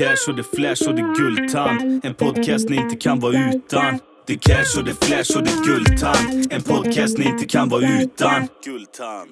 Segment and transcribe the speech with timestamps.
[0.00, 2.04] cash och det flash och det guldtand.
[2.04, 3.98] En podcast ni inte kan vara utan.
[4.26, 6.52] Det cash och det flash och det guldtand.
[6.52, 8.48] En podcast ni inte kan vara utan.
[8.64, 9.30] Guldtand.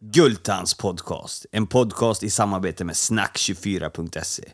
[0.00, 1.46] Gultans podcast.
[1.52, 4.44] En podcast i samarbete med snack24.se.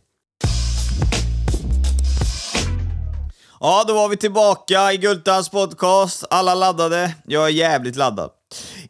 [3.60, 6.24] Ja, då var vi tillbaka i Gultans podcast.
[6.30, 7.14] Alla laddade.
[7.24, 8.30] Jag är jävligt laddad.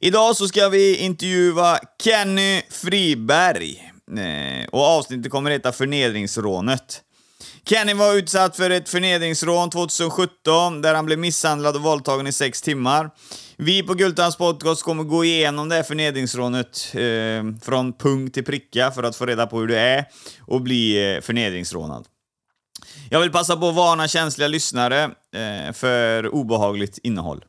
[0.01, 3.96] Idag så ska vi intervjua Kenny Friberg.
[4.19, 7.03] Eh, och avsnittet kommer heta Förnedringsrånet.
[7.69, 12.63] Kenny var utsatt för ett förnedringsrån 2017 där han blev misshandlad och våldtagen i sex
[12.63, 13.11] timmar.
[13.57, 18.91] Vi på Gultans podcast kommer gå igenom det här förnedringsrånet eh, från punkt till pricka
[18.91, 20.05] för att få reda på hur det är
[20.41, 22.07] och bli eh, förnedringsrånad.
[23.11, 27.45] Jag vill passa på att varna känsliga lyssnare eh, för obehagligt innehåll.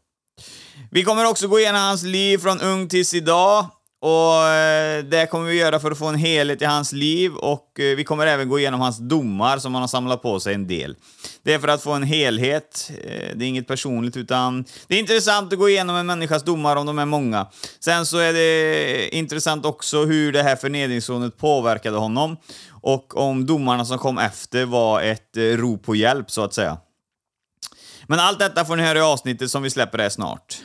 [0.91, 3.65] Vi kommer också gå igenom hans liv från ung tills idag.
[4.01, 7.79] Och eh, det kommer vi göra för att få en helhet i hans liv och
[7.79, 10.67] eh, vi kommer även gå igenom hans domar som han har samlat på sig en
[10.67, 10.95] del.
[11.43, 14.99] Det är för att få en helhet, eh, det är inget personligt utan det är
[14.99, 17.47] intressant att gå igenom en människas domar om de är många.
[17.79, 22.37] Sen så är det intressant också hur det här förnedringsrånet påverkade honom
[22.81, 26.77] och om domarna som kom efter var ett rop på hjälp så att säga.
[28.07, 30.57] Men allt detta får ni höra i avsnittet som vi släpper här snart.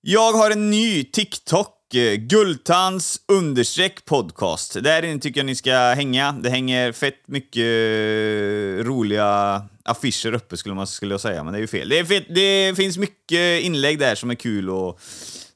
[0.00, 4.82] Jag har en ny TikTok, Eh, Gultans understreck podcast.
[4.82, 6.32] Där inne tycker jag ni ska hänga.
[6.32, 11.58] Det hänger fett mycket eh, roliga affischer uppe skulle man skulle jag säga, men det
[11.58, 11.88] är ju fel.
[11.88, 14.96] Det, är fett, det finns mycket inlägg där som är kul att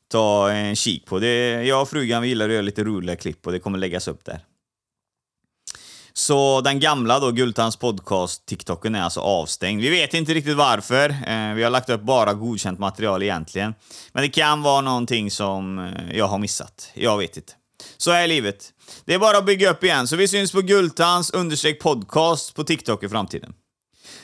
[0.09, 1.19] ta en kik på.
[1.19, 4.09] Det, jag och frugan vi gillar att göra lite roliga klipp och det kommer läggas
[4.09, 4.41] upp där.
[6.15, 9.83] Så den gamla då, Gultans podcast, TikToken, är alltså avstängd.
[9.83, 11.09] Vi vet inte riktigt varför.
[11.11, 13.75] Eh, vi har lagt upp bara godkänt material egentligen.
[14.13, 16.91] Men det kan vara någonting som eh, jag har missat.
[16.95, 17.53] Jag vet inte.
[17.97, 18.73] Så är livet.
[19.05, 20.09] Det är bara att bygga upp igen.
[20.09, 23.53] Så vi syns på Gultans understreck podcast på TikTok i framtiden.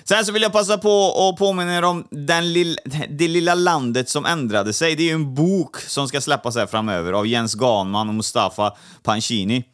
[0.05, 4.09] Sen så vill jag passa på att påminna er om den lill, Det lilla landet
[4.09, 4.97] som ändrade sig.
[4.97, 8.77] Det är ju en bok som ska släppas här framöver av Jens Ganman och Mustafa
[9.03, 9.65] Pancini.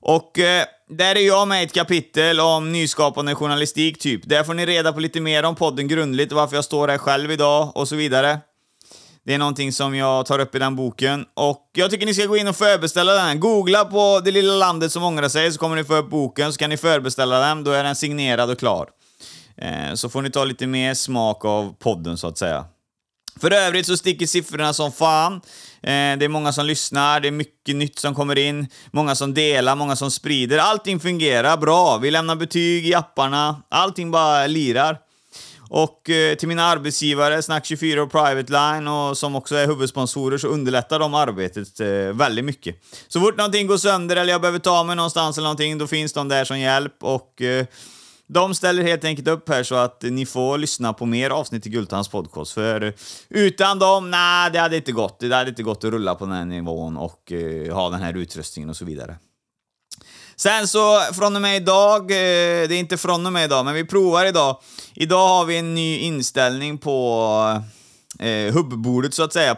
[0.00, 0.64] Och eh,
[0.96, 4.28] där är jag med i ett kapitel om nyskapande journalistik, typ.
[4.28, 7.30] Där får ni reda på lite mer om podden grundligt, varför jag står här själv
[7.30, 8.38] idag och så vidare.
[9.24, 11.24] Det är någonting som jag tar upp i den boken.
[11.34, 13.40] Och jag tycker ni ska gå in och förbeställa den.
[13.40, 16.58] Googla på Det lilla landet som ångrar sig, så kommer ni få upp boken, så
[16.58, 17.64] kan ni förbeställa den.
[17.64, 18.88] Då är den signerad och klar.
[19.56, 22.64] Eh, så får ni ta lite mer smak av podden, så att säga.
[23.40, 25.34] För övrigt så sticker siffrorna som fan.
[25.82, 29.34] Eh, det är många som lyssnar, det är mycket nytt som kommer in, många som
[29.34, 30.58] delar, många som sprider.
[30.58, 31.98] Allting fungerar bra.
[31.98, 34.98] Vi lämnar betyg i apparna, allting bara lirar.
[35.74, 40.48] Och eh, till mina arbetsgivare, Snack24 och Private Line, och som också är huvudsponsorer, så
[40.48, 42.76] underlättar de arbetet eh, väldigt mycket.
[43.08, 46.12] Så fort någonting går sönder eller jag behöver ta mig någonstans eller någonting, då finns
[46.12, 47.42] de där som hjälp och
[48.32, 51.70] de ställer helt enkelt upp här så att ni får lyssna på mer avsnitt i
[51.70, 52.52] Gultans podcast.
[52.52, 52.94] För
[53.28, 55.20] utan dem, nej, det hade inte gått.
[55.20, 58.16] Det hade inte gått att rulla på den här nivån och eh, ha den här
[58.16, 59.16] utrustningen och så vidare.
[60.36, 63.74] Sen så från och med idag, eh, det är inte från och med idag, men
[63.74, 64.60] vi provar idag.
[64.94, 67.62] Idag har vi en ny inställning på
[68.18, 69.56] eh, hubbordet så att säga, eh,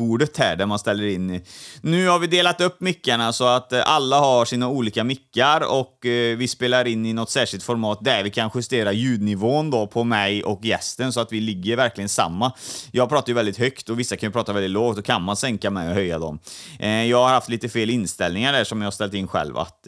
[0.00, 1.40] bordet här där man ställer in.
[1.80, 6.06] Nu har vi delat upp mickarna så att eh, alla har sina olika mickar och
[6.06, 10.04] eh, vi spelar in i något särskilt format där vi kan justera ljudnivån då på
[10.04, 12.52] mig och gästen så att vi ligger verkligen samma.
[12.92, 15.36] Jag pratar ju väldigt högt och vissa kan ju prata väldigt lågt, då kan man
[15.36, 16.38] sänka mig och höja dem.
[16.78, 19.86] Eh, jag har haft lite fel inställningar där som jag har ställt in själv, att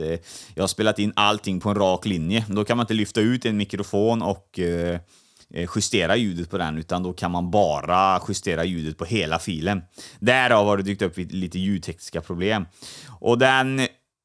[0.54, 2.44] jag har spelat in allting på en rak linje.
[2.48, 4.58] Då kan man inte lyfta ut en mikrofon och
[5.54, 9.82] Eh, justera ljudet på den, utan då kan man bara justera ljudet på hela filen.
[10.20, 12.66] Därav har det dykt upp lite ljudtekniska problem.
[13.20, 13.80] Och den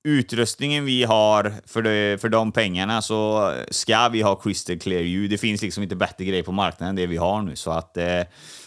[0.07, 5.29] utrustningen vi har för, de, för de pengarna så ska vi ha crystal clear ljud.
[5.29, 7.97] Det finns liksom inte bättre grej på marknaden än det vi har nu, så att...
[7.97, 8.21] Eh,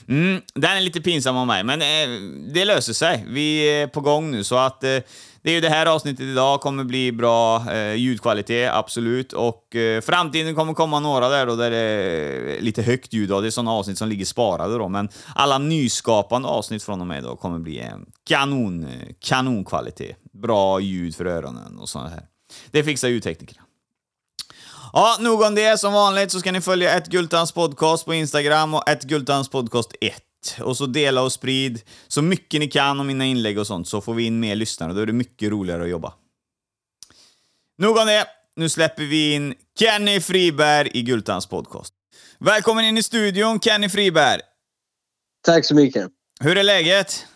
[0.09, 2.21] mm, den är lite pinsam av mig, men eh,
[2.55, 3.25] det löser sig.
[3.29, 4.85] Vi är på gång nu, så att...
[4.85, 4.99] Eh,
[5.43, 9.33] det är ju det här avsnittet idag kommer bli bra eh, ljudkvalitet, absolut.
[9.33, 13.29] Och eh, framtiden kommer komma några där då, där det är lite högt ljud.
[13.29, 13.41] Då.
[13.41, 17.23] Det är sådana avsnitt som ligger sparade då, men alla nyskapande avsnitt från och med
[17.23, 20.17] då kommer bli en kanon, eh, kanonkvalitet.
[20.33, 22.23] Bra ljud för öronen och sånt här.
[22.71, 23.63] Det fixar ljudteknikerna.
[24.93, 25.81] Ja, nog om det.
[25.81, 29.95] Som vanligt så ska ni följa ett Gultans podcast på Instagram och ett Gultans podcast
[30.01, 30.15] 1.
[30.61, 34.01] Och så dela och sprid så mycket ni kan om mina inlägg och sånt, så
[34.01, 34.93] får vi in mer lyssnare.
[34.93, 36.15] Då är det mycket roligare att jobba.
[37.79, 38.27] Nog om det.
[38.57, 41.95] Nu släpper vi in Kenny Friberg i Gultans podcast.
[42.39, 44.41] Välkommen in i studion, Kenny Friberg.
[45.43, 46.11] Tack så mycket.
[46.41, 47.27] Hur är läget?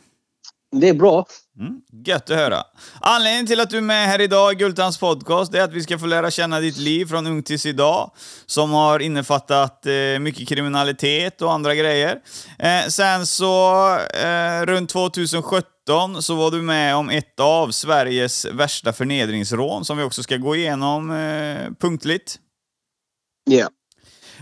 [0.81, 1.27] Det är bra.
[1.61, 2.63] Mm, gött att höra.
[3.01, 5.99] Anledningen till att du är med här idag i Gultans podcast är att vi ska
[5.99, 8.11] få lära känna ditt liv från ung tills idag,
[8.47, 12.21] som har innefattat eh, mycket kriminalitet och andra grejer.
[12.59, 18.93] Eh, sen så, eh, runt 2017, så var du med om ett av Sveriges värsta
[18.93, 22.39] förnedringsrån, som vi också ska gå igenom eh, punktligt.
[23.51, 23.69] Ja.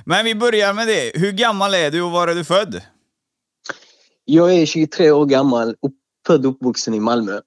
[0.05, 1.12] Men vi börjar med det.
[1.15, 2.81] Hur gammal är du och var är du född?
[4.25, 5.94] Jag är 23 år gammal, upp,
[6.26, 7.40] född och uppvuxen i Malmö.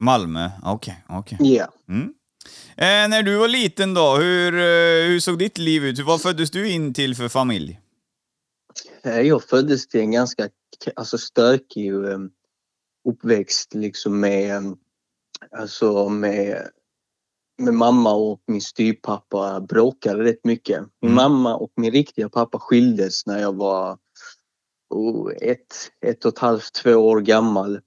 [0.00, 1.38] Malmö, okej, okej.
[1.40, 1.68] Ja.
[1.88, 2.14] Mm.
[2.76, 5.98] Eh, när du var liten då, hur, eh, hur såg ditt liv ut?
[5.98, 7.80] Vad föddes du in till för familj?
[9.02, 10.48] Eh, Jag föddes till en ganska
[10.96, 12.18] alltså, stökig eh,
[13.08, 14.72] uppväxt liksom med, eh,
[15.60, 16.68] alltså, med,
[17.62, 20.80] med mamma och min styvpappa bråkade rätt mycket.
[20.80, 21.14] Min Mm.
[21.14, 23.98] mamma och min riktiga pappa skildes när jag var
[24.90, 25.74] oh, ett,
[26.06, 27.80] ett och ett halvt, två år gammal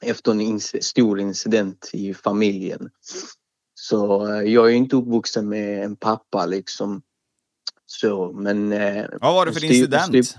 [0.00, 2.90] efter en inc- stor incident i familjen.
[3.74, 7.02] Så eh, jag är inte uppvuxen med en pappa liksom.
[7.86, 8.72] Så, men...
[8.72, 10.36] eh, Vad var det för incident?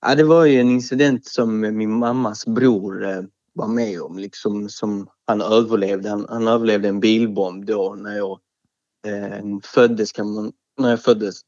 [0.00, 4.18] Ja, det var ju en incident som min mammas bror eh, var med om.
[4.18, 6.10] Liksom, som han överlevde.
[6.10, 8.40] Han, han överlevde en bilbomb då när jag
[9.06, 10.12] eh, föddes.
[10.12, 11.40] Kan man, när jag föddes.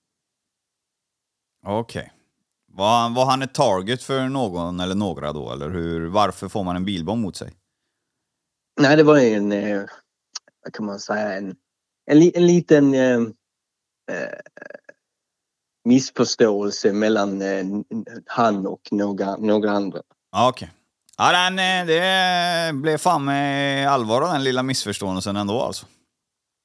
[1.66, 2.12] Okej.
[2.74, 5.52] Var, han- var han ett target för någon eller några då?
[5.52, 7.52] Eller hur, varför får man en bilbomb mot sig?
[8.80, 9.82] Nej, det var en, eh,
[10.64, 11.54] vad kan man säga, en,
[12.10, 13.14] en, li, en liten eh,
[14.10, 14.38] eh,
[15.84, 17.64] missförståelse mellan eh,
[18.26, 20.02] han och några, några andra.
[20.32, 20.70] Ja, Okej.
[21.19, 25.86] Ja, den, eh, det blev fan med allvar av den lilla missförståelsen ändå alltså.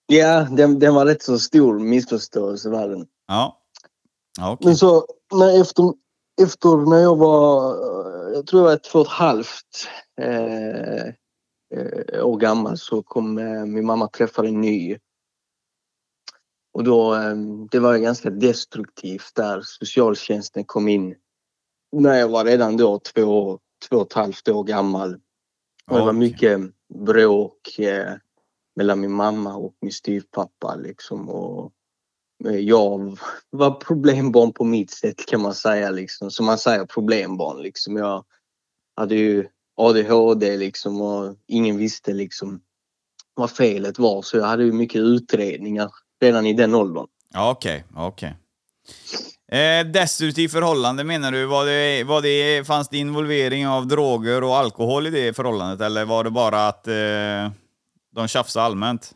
[0.07, 3.07] Ja, den, den var rätt så stor missförståelse var den.
[3.27, 3.56] Ja.
[4.38, 4.68] Ja, okej.
[4.68, 5.94] Men så när efter,
[6.42, 7.75] efter när jag var,
[8.34, 9.88] jag tror jag var två och ett halvt
[10.22, 11.07] eh,
[11.75, 14.98] eh, år gammal så kom eh, min mamma träffa en ny.
[16.74, 17.36] Och då, eh,
[17.72, 21.16] det var ganska destruktivt där socialtjänsten kom in.
[21.92, 23.60] När jag var redan då två,
[23.90, 25.13] två och ett halvt år gammal.
[25.92, 26.60] Och det var mycket
[26.94, 28.13] bråk eh,
[28.75, 31.30] mellan min mamma och min styvpappa liksom.
[31.30, 31.72] Och
[32.45, 33.19] Eh, jag
[33.50, 36.31] var problembarn på mitt sätt kan man säga liksom.
[36.31, 37.95] Som man säger problembarn liksom.
[37.95, 38.25] Jag
[38.95, 39.48] hade ju
[39.78, 42.62] ADHD liksom och ingen visste liksom
[43.34, 44.22] vad felet var.
[44.22, 45.92] Så jag hade ju mycket utredningar
[46.22, 47.07] redan i den åldern.
[47.34, 48.36] Ja, Okej, okej.
[49.51, 51.45] Eh, i förhållande menar du?
[51.45, 55.81] Var det, var det, fanns det involvering av droger och alkohol i det förhållandet?
[55.81, 57.51] Eller var det bara att eh,
[58.16, 59.12] de tjafsade allmänt?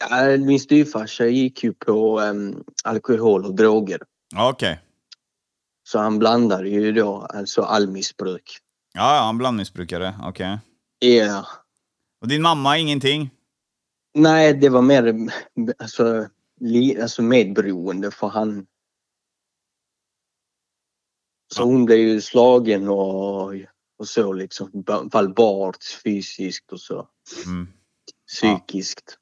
[0.00, 4.02] Ja, Min styvfarsa gick ju på em, alkohol och droger.
[4.34, 4.80] Ja, Okej.
[5.88, 8.58] Så han blandade ju då alltså all missbruk.
[8.92, 10.14] Ja, ja, en blandmissbrukare.
[10.22, 10.58] Okej.
[10.98, 11.46] Ja.
[12.20, 13.30] Och din mamma, ingenting?
[14.14, 15.14] Nej, det var mer
[15.78, 16.28] alltså,
[16.60, 18.66] li, alltså medberoende för han.
[21.54, 23.54] Så hon blev ju slagen och,
[23.98, 24.70] och så liksom.
[24.72, 27.08] ba- Verbalt, fysiskt och så.
[27.46, 27.68] Mm.
[28.26, 29.18] Psykiskt.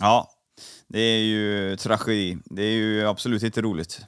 [0.00, 0.30] Ja,
[0.88, 2.38] det är ju tragedi.
[2.44, 4.00] Det är ju absolut inte roligt.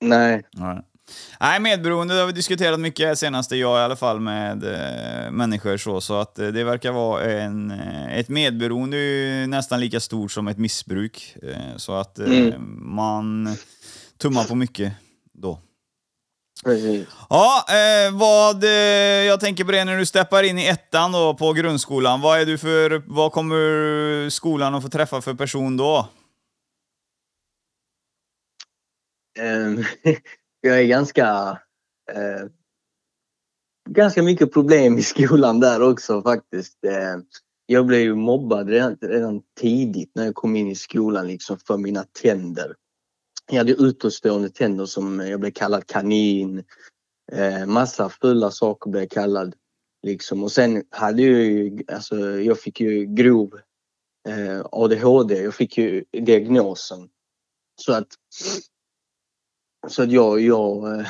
[0.00, 0.42] Nej.
[0.52, 0.80] Nej.
[1.40, 5.76] Nej, medberoende det har vi diskuterat mycket senaste jag i alla fall med eh, människor
[5.76, 9.00] så, så att eh, det verkar vara en, eh, ett medberoende är
[9.40, 11.36] ju nästan lika stort som ett missbruk.
[11.42, 12.80] Eh, så att eh, Mm.
[12.94, 13.56] man
[14.18, 14.92] tummar på mycket
[15.32, 15.58] då.
[16.64, 17.08] Precis.
[17.28, 18.70] Ja, eh, vad, eh,
[19.26, 22.20] jag tänker på det när du steppar in i ettan då på grundskolan.
[22.20, 26.08] Vad är du för, vad kommer skolan att få träffa för person då?
[29.38, 29.84] Ehm,
[30.60, 31.58] jag är ganska...
[32.12, 32.46] Eh,
[33.90, 36.84] ganska mycket problem i skolan där också faktiskt.
[36.84, 37.18] Eh,
[37.66, 41.76] jag blev ju mobbad redan, redan tidigt när jag kom in i skolan liksom för
[41.76, 42.74] mina tänder.
[43.50, 46.64] Jag hade utåtstående tänder som jag blev kallad kanin.
[47.32, 49.54] Eh, massa fulla saker blev jag kallad.
[50.02, 50.42] Liksom.
[50.42, 53.60] Och sen hade jag ju, alltså, jag fick ju grov
[54.28, 55.42] eh, ADHD.
[55.42, 57.08] Jag fick ju diagnosen.
[57.80, 58.08] Så att
[59.88, 61.06] så att jag, jag, eh,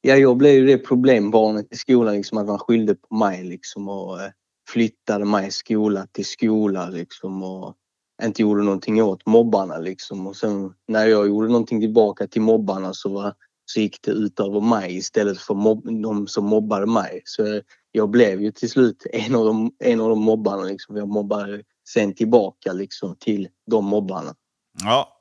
[0.00, 3.88] ja, jag blev ju det problembarnet i skolan, liksom, att man skyllde på mig liksom,
[3.88, 4.30] och eh,
[4.68, 7.76] flyttade mig skola till skola liksom, och
[8.22, 9.78] inte gjorde någonting åt mobbarna.
[9.78, 10.26] Liksom.
[10.26, 14.40] Och sen när jag gjorde någonting tillbaka till mobbarna så, var, så gick det ut
[14.40, 17.22] över mig istället för mobb, de som mobbade mig.
[17.24, 17.60] Så
[17.92, 20.62] jag blev ju till slut en av de, en av de mobbarna.
[20.62, 20.96] Liksom.
[20.96, 24.34] Jag mobbade sen tillbaka liksom, till de mobbarna.
[24.82, 25.18] Ja.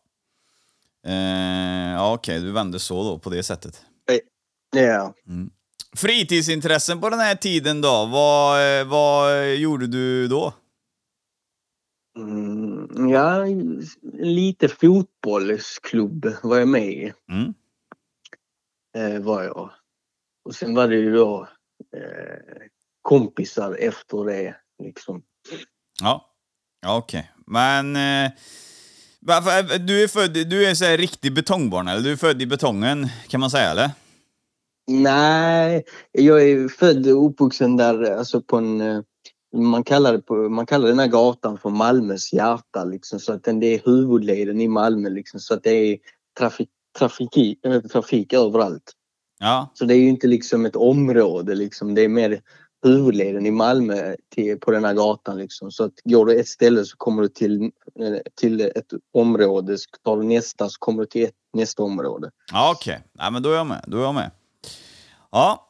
[1.12, 3.82] Eh, Okej, du vände så då på det sättet.
[4.76, 5.14] Ja.
[5.96, 8.06] Fritidsintressen på den här tiden då?
[8.12, 10.54] Vad, eh, vad gjorde du då?
[12.18, 13.46] Mm, ja,
[14.14, 17.14] lite fotbollsklubb var jag med i.
[17.32, 17.54] Mm.
[18.98, 19.72] Eh, var jag.
[20.46, 21.48] Och sen var det ju då
[21.96, 22.68] eh,
[23.02, 24.56] kompisar efter det.
[24.84, 25.24] Liksom.
[26.02, 26.36] Ja,
[26.82, 27.32] ja okej.
[27.48, 27.96] Men...
[27.96, 28.32] Eh,
[29.80, 32.02] du är född, du är så här riktig betongbarn, eller?
[32.02, 33.92] Du är född i betongen, kan man säga, eller?
[34.88, 39.04] Nej, jag är född och uppvuxen där, alltså på en...
[39.54, 43.44] eh, Man kallar, på, man kallar den här gatan för Malmös hjärta liksom, så att
[43.44, 45.98] den, det är huvudleden i Malmö liksom, så att det är
[46.40, 48.92] trafik, trafik, äh, trafik överallt.
[49.40, 49.72] Ja.
[49.74, 52.42] Så det är ju inte liksom ett område liksom, det är mer
[52.84, 55.72] huvudleden i Malmö till, på den här gatan liksom.
[55.72, 57.64] Så att går du ett ställe så kommer du till,
[58.00, 62.32] eh, till ett område, så tar du nästa så kommer du till ett, nästa område.
[62.52, 63.04] Ja, okej.
[63.14, 63.84] Ja, men då är jag med.
[63.88, 64.32] Då är jag med.
[65.32, 65.68] Ja.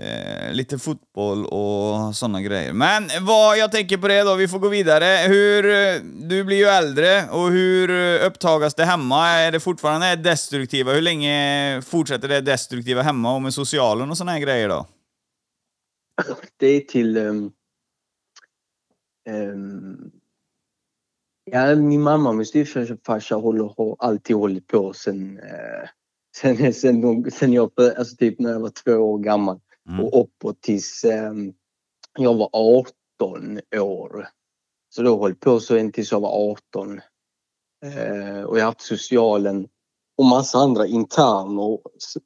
[0.00, 2.72] Eh, lite fotboll och sådana grejer.
[2.72, 5.28] Men vad jag tänker på det då, vi får gå vidare.
[5.28, 9.28] Hur, eh, du blir ju äldre och hur eh, upptagas det hemma?
[9.28, 10.92] Är det fortfarande det destruktiva?
[10.92, 14.86] Hur länge fortsätter det destruktiva hemma och med socialen och sådana här grejer då?
[16.56, 17.16] Det är till...
[17.16, 17.52] Um,
[19.30, 20.10] um,
[21.44, 25.88] ja, min mamma och min styvfarsa håller, har alltid hållit på sen, uh,
[26.36, 30.04] sen, sen, de, sen jag, alltså typ när jag var två år gammal Mm.
[30.04, 31.52] och uppåt tills ehm,
[32.18, 34.28] jag var 18 år.
[34.88, 37.00] Så då höll på så än tills jag var 18.
[37.84, 39.68] Eh, och jag har haft socialen
[40.18, 41.78] och massa andra interner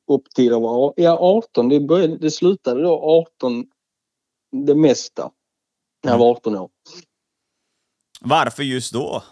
[0.06, 1.68] upp till jag var ja, 18.
[1.68, 3.00] Det, började, det slutade då
[3.38, 3.66] 18
[4.66, 5.32] det mesta
[6.04, 6.70] när jag var 18 år.
[8.20, 9.22] Varför just då?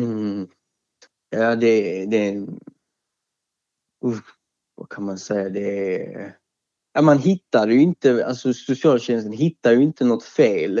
[0.00, 0.48] Mm.
[1.30, 2.46] Ja, det, det...
[4.04, 4.38] Usch,
[4.74, 5.48] vad kan man säga?
[5.48, 6.38] Det är...
[6.96, 10.78] Ja, man hittar ju inte, alltså socialtjänsten hittar ju inte något fel.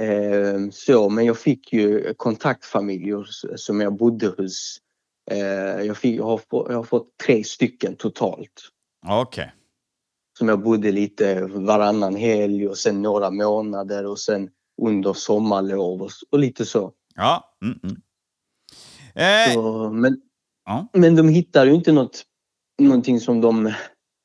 [0.00, 4.78] Eh, så, men jag fick ju kontaktfamiljer som jag bodde hos.
[5.30, 8.70] Eh, jag, fick, jag, har jag har fått tre stycken totalt.
[9.06, 9.52] Okej.
[10.38, 14.50] Som jag bodde lite varannan helg och sen några månader och sen
[14.82, 16.92] under sommarlov och, och lite så.
[17.14, 17.54] Ja.
[17.64, 17.96] Mm, mm.
[19.14, 20.20] Eh, så men,
[20.64, 20.88] ja.
[20.92, 22.24] men de hittar ju inte något,
[22.78, 23.72] någonting som de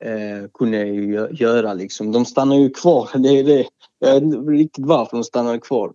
[0.05, 2.11] eh, kunde ju gö- göra liksom.
[2.11, 3.09] De stannar ju kvar.
[3.17, 3.65] Det är det.
[3.99, 5.91] Jag vet inte riktigt varför de stannar kvar.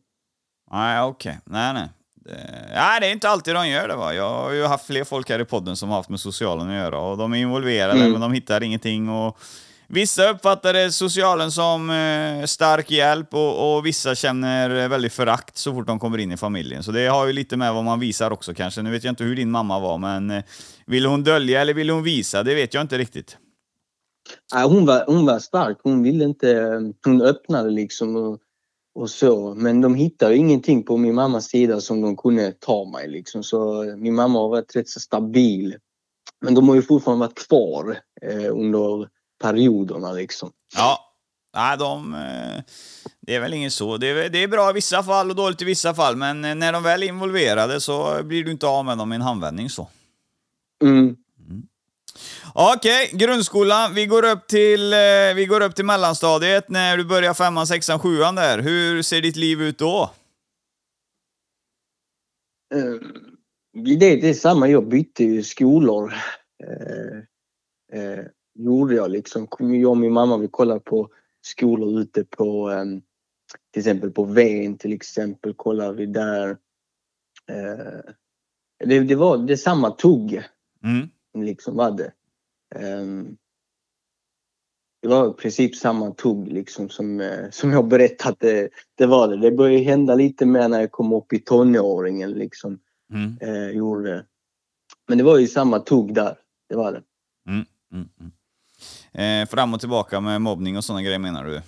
[0.73, 1.38] Nej, okej.
[1.45, 1.88] Nej, nej.
[2.14, 2.37] Det,
[2.75, 4.14] nej, det är inte alltid de gör det va.
[4.14, 6.75] Jag har ju haft fler folk här i podden som har haft med socialen att
[6.75, 8.12] göra och de är involverade Mm.
[8.12, 9.38] men de hittar ingenting och
[9.93, 15.87] Vissa uppfattar socialen som eh, stark hjälp och, och vissa känner väldigt förakt så fort
[15.87, 16.83] de kommer in i familjen.
[16.83, 18.83] Så det har ju lite med vad man visar också kanske.
[18.83, 20.43] Nu vet jag inte hur din mamma var, men eh,
[20.87, 22.43] vill hon dölja eller vill hon visa?
[22.43, 23.37] Det vet jag inte riktigt.
[24.54, 25.78] Nej, hon, var, hon var stark.
[25.82, 26.80] Hon ville inte...
[27.04, 28.38] Hon öppnade liksom och,
[28.94, 29.54] och så.
[29.54, 33.42] Men de hittade ingenting på min mammas sida som de kunde ta mig liksom.
[33.42, 35.76] Så min mamma har varit rätt så stabil.
[36.40, 39.08] Men de har ju fortfarande varit kvar eh, under
[39.42, 40.50] perioderna liksom.
[40.76, 40.99] Ja.
[41.56, 42.14] Nej, de...
[42.14, 42.62] eh,
[43.20, 43.96] Det är väl inget så.
[43.96, 46.54] Det är, det är bra i vissa fall och dåligt i vissa fall, men eh,
[46.54, 49.70] när de väl är involverade så blir du inte av med dem i en handvändning
[49.70, 49.88] så.
[50.84, 51.16] Mm.
[52.55, 53.95] Okej, grundskolan.
[53.95, 54.99] Vi går, upp till, eh,
[55.37, 58.59] vi går upp till mellanstadiet när du börjar femman, sexan, sjuan där.
[58.59, 60.11] Hur ser ditt liv ut då?
[62.75, 62.95] Eh,
[63.85, 66.12] Det, det är samma, jag bytte ju skolor.
[66.65, 67.19] Eh,
[68.00, 68.25] eh,
[68.55, 69.49] gjorde jag liksom.
[69.59, 71.09] Jag och min mamma vi kollade på
[71.43, 72.85] skolor ute på eh,
[73.73, 76.49] till exempel på Ven till exempel kollade vi där.
[77.50, 78.00] Eh,
[78.85, 80.43] det, det var det samma tugg
[80.85, 81.09] Mm.
[81.34, 82.12] Liksom det.
[82.75, 83.37] Ehm,
[85.02, 89.28] det var i princip samma tugg liksom som, eh, som jag berättat det, det var
[89.28, 89.37] det.
[89.37, 92.78] Det började hända lite mer när jag kom upp i tonåringen liksom.
[93.12, 93.38] Mm.
[93.40, 94.25] Eh, gjorde.
[95.08, 96.37] Men det var ju samma tugg där.
[96.68, 97.02] Det var det.
[97.49, 97.66] Mm.
[97.92, 98.08] Mm.
[98.20, 99.42] Mm.
[99.42, 101.62] Eh, fram och tillbaka med mobbning och sådana grejer menar du?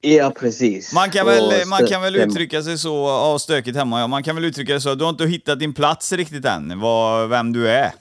[0.00, 0.94] Ja precis.
[0.94, 4.06] Man kan väl, man kan väl uttrycka sig så, ja, stökigt hemma, ja.
[4.06, 7.28] Man kan väl uttrycka det så, du har inte hittat din plats riktigt än, vad,
[7.28, 7.92] vem du är.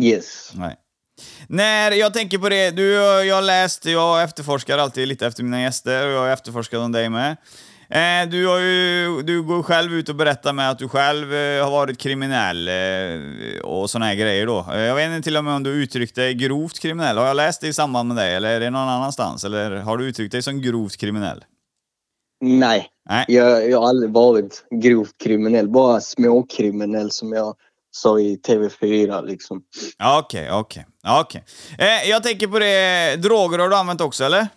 [0.00, 0.52] Yes.
[0.54, 0.76] Nej.
[1.46, 2.92] När jag tänker på det, du,
[3.24, 6.92] jag har läst, jag efterforskar alltid lite efter mina gäster och jag har efterforskat om
[6.92, 7.36] dig med.
[7.92, 11.64] Eh, du, har ju, du går själv ut och berättar med att du själv eh,
[11.64, 14.66] har varit kriminell eh, och såna här grejer då.
[14.68, 17.18] Jag vet inte till och med om du uttryckt dig grovt kriminell.
[17.18, 19.44] Har jag läst det i samband med dig eller är det någon annanstans?
[19.44, 21.44] Eller har du uttryckt dig som grovt kriminell?
[22.40, 22.86] Nej.
[23.08, 23.24] Nej.
[23.28, 25.68] Jag, jag har aldrig varit grovt kriminell.
[25.68, 27.54] Bara småkriminell som jag
[27.92, 29.62] sa i TV4 liksom.
[30.18, 30.86] Okej, okej.
[31.20, 31.44] okej.
[31.78, 34.48] Eh, jag tänker på det, droger har du använt också eller?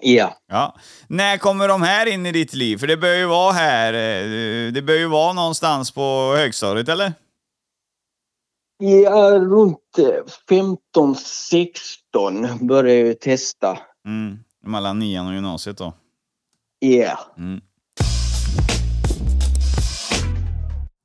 [0.00, 0.38] Ja.
[0.48, 0.76] Ja.
[1.08, 2.76] När kommer de här in i ditt liv?
[2.76, 7.12] För det bör ju vara här, eh, det bör ju vara någonstans på högstadiet eller?
[8.78, 10.04] Ja, runt eh,
[10.96, 13.78] 15-16 började jag testa.
[14.06, 14.38] Mm.
[14.64, 15.92] Mellan nian och gymnasiet då?
[16.78, 17.18] Ja.
[17.38, 17.60] Mm.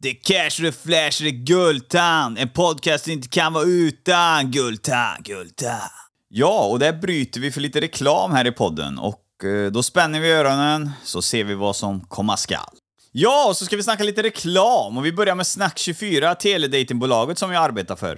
[0.06, 2.38] Det är cash, det är flash, det är Guldtand.
[2.38, 5.92] En podcast inte kan vara utan Guldtand, Guldtand.
[6.30, 10.20] Ja, och där bryter vi för lite reklam här i podden och eh, då spänner
[10.20, 12.76] vi öronen så ser vi vad som komma skall.
[13.12, 17.52] Ja, och så ska vi snacka lite reklam och vi börjar med Snack24, teledatingbolaget som
[17.52, 18.18] jag arbetar för.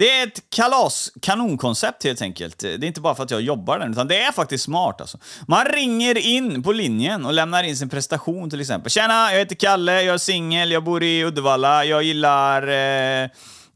[0.00, 2.58] Det är ett kalas, kanonkoncept helt enkelt.
[2.58, 5.18] Det är inte bara för att jag jobbar där, utan det är faktiskt smart alltså.
[5.48, 8.90] Man ringer in på linjen och lämnar in sin prestation till exempel.
[8.90, 13.28] Tjena, jag heter Kalle, jag är singel, jag bor i Uddevalla, jag gillar eh,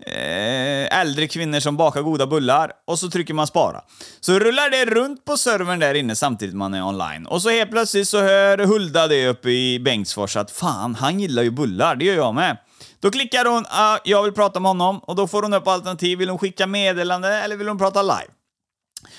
[0.07, 2.73] eh, äldre kvinnor som bakar goda bullar.
[2.87, 3.81] Och så trycker man spara.
[4.21, 7.27] Så rullar det runt på servern där inne samtidigt man är online.
[7.27, 11.43] Och så helt plötsligt så hör Hulda det uppe i Bengtsfors att fan, han gillar
[11.43, 12.57] ju bullar, det gör jag med.
[13.05, 16.19] Då klickar hon ah, “Jag vill prata med honom” och då får hon upp alternativ.
[16.19, 18.31] Vill hon skicka meddelande eller vill hon prata live?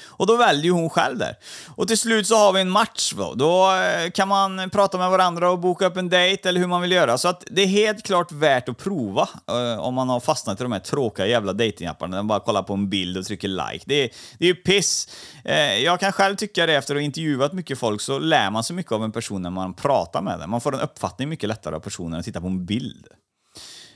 [0.07, 1.35] Och då väljer hon själv där.
[1.75, 3.33] Och till slut så har vi en match då.
[3.33, 6.81] Då eh, kan man prata med varandra och boka upp en dejt eller hur man
[6.81, 7.17] vill göra.
[7.17, 10.63] Så att det är helt klart värt att prova uh, om man har fastnat i
[10.63, 12.15] de här tråkiga jävla datingapparna.
[12.15, 13.83] Man bara kollar på en bild och trycker like.
[13.85, 15.09] Det är, det är ju piss.
[15.49, 18.63] Uh, jag kan själv tycka det efter att ha intervjuat mycket folk så lär man
[18.63, 20.49] sig mycket av en person när man pratar med den.
[20.49, 23.07] Man får en uppfattning mycket lättare av personen än att titta på en bild.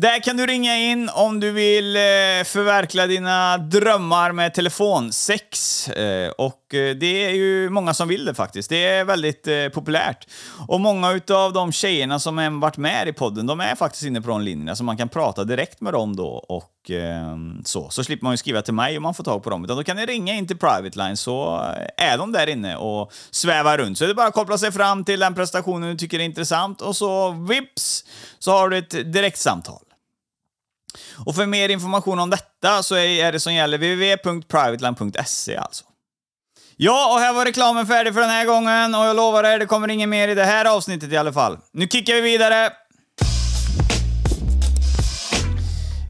[0.00, 2.00] Där kan du ringa in om du vill eh,
[2.44, 5.88] förverkliga dina drömmar med telefonsex.
[5.88, 8.70] Eh, och Eh, det är ju många som vill det faktiskt.
[8.70, 10.26] Det är väldigt eh, populärt.
[10.68, 14.20] Och många utav de tjejerna som har varit med i podden, de är faktiskt inne
[14.20, 17.90] på de linjerna, så man kan prata direkt med dem då och eh, så.
[17.90, 19.64] Så slipper man ju skriva till mig om man får tag på dem.
[19.64, 22.76] Utan då kan ni ringa in till Private Line så eh, är de där inne
[22.76, 23.98] och svävar runt.
[23.98, 26.80] Så det är bara att koppla sig fram till den prestationen du tycker är intressant
[26.80, 28.04] och så vips
[28.38, 29.80] så har du ett direktsamtal.
[31.26, 35.84] Och för mer information om detta så är det som gäller www.privateline.se alltså.
[36.76, 39.66] Ja, och här var reklamen färdig för den här gången och jag lovar er, det
[39.66, 41.58] kommer inget mer i det här avsnittet i alla fall.
[41.72, 42.66] Nu kickar vi vidare!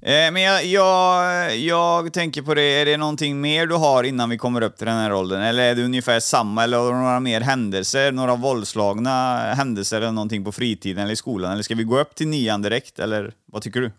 [0.02, 4.30] Eh, Men jag, jag, jag tänker på det, är det någonting mer du har innan
[4.30, 5.42] vi kommer upp till den här åldern?
[5.42, 8.12] Eller är det ungefär samma, eller har du några mer händelser?
[8.12, 11.52] Några våldslagna händelser eller någonting på fritiden eller i skolan?
[11.52, 13.92] Eller ska vi gå upp till nian direkt, eller vad tycker du?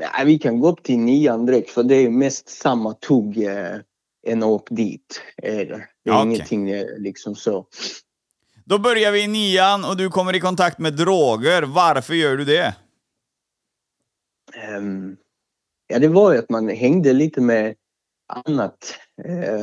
[0.00, 3.76] Nej, vi kan gå upp till nian direkt för det är mest samma tugg eh,
[4.26, 5.22] än åka dit.
[5.36, 5.88] Är det.
[6.04, 6.22] det är okej.
[6.22, 7.66] ingenting eh, liksom så.
[8.64, 11.62] Då börjar vi i nian och du kommer i kontakt med droger.
[11.62, 12.74] Varför gör du det?
[14.54, 15.16] Ehm,
[15.86, 17.74] ja, det var ju att man hängde lite med
[18.28, 18.94] annat,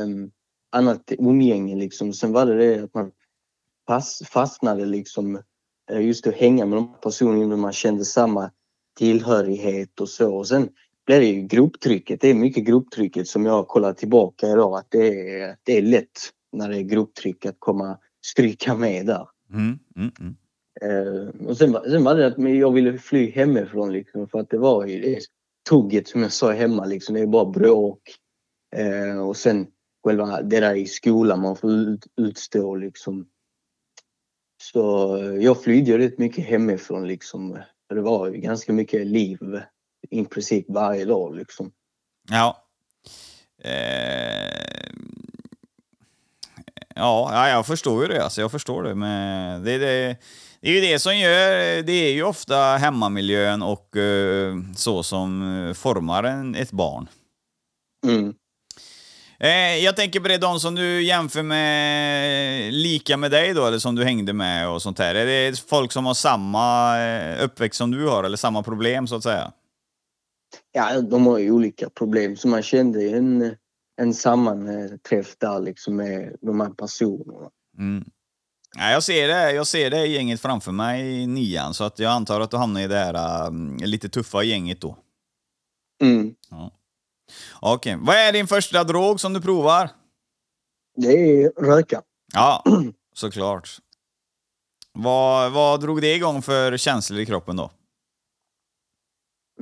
[0.02, 0.30] um,
[0.72, 2.12] annat umgänge liksom.
[2.12, 3.12] Sen var det det att man
[3.86, 5.42] fast, fastnade liksom
[5.90, 8.50] eh, just att hänga med de personerna man kände samma
[8.98, 10.34] tillhörighet och så.
[10.34, 10.68] Och sen
[11.06, 12.20] det ju grupptrycket.
[12.20, 16.20] Det är mycket grupptrycket som jag kollar tillbaka idag att det är, det är lätt
[16.52, 19.28] när det är grupptryck att komma stryka med där.
[19.52, 20.36] Mm, mm, mm.
[20.80, 24.50] Eh, och sen, var- sen var det att jag ville fly hemifrån liksom för att
[24.50, 25.20] det var ju det
[25.68, 27.14] tugget som jag sa hemma liksom.
[27.14, 28.00] Det är bara bråk.
[28.76, 29.66] Eh, och sen
[30.04, 33.26] själva det där i skolan man får ut, utstå liksom.
[34.62, 37.58] Så jag flydde rätt mycket hemifrån liksom.
[37.88, 39.60] Det var ju ganska mycket liv
[40.10, 41.72] i princip varje dag liksom.
[42.30, 42.64] Ja.
[43.64, 44.92] Eh...
[46.94, 48.24] Ja, ja, jag förstår ju det.
[48.24, 48.94] Alltså, jag förstår det.
[48.94, 50.16] Men det, det,
[50.60, 51.82] det är ju det som gör...
[51.82, 57.08] Det är ju ofta hemmamiljön och eh, så som eh, formar en, ett barn.
[58.06, 58.34] Mm.
[59.40, 63.78] Eh, jag tänker på det, de som du jämför med lika med dig då, eller
[63.78, 65.14] som du hängde med och sånt där.
[65.14, 69.16] Är det folk som har samma eh, uppväxt som du har, eller samma problem så
[69.16, 69.52] att säga?
[70.72, 72.36] Ja, de har ju olika problem.
[72.36, 73.56] Så man kände en,
[74.00, 77.50] en sammanträff där liksom med de här personerna.
[77.78, 78.04] Mm.
[78.76, 82.12] Ja, jag ser det, jag ser det gänget framför mig i nian, så att jag
[82.12, 84.98] antar att du hamnar i det här um, lite tuffa gänget då.
[86.02, 86.34] Mm.
[86.50, 86.70] Ja.
[87.60, 89.90] Okej, vad är din första drog som du provar?
[90.96, 92.02] Det är röka.
[92.32, 92.64] Ja,
[93.14, 93.78] såklart.
[94.92, 97.70] Vad, vad drog det igång för känslor i kroppen då?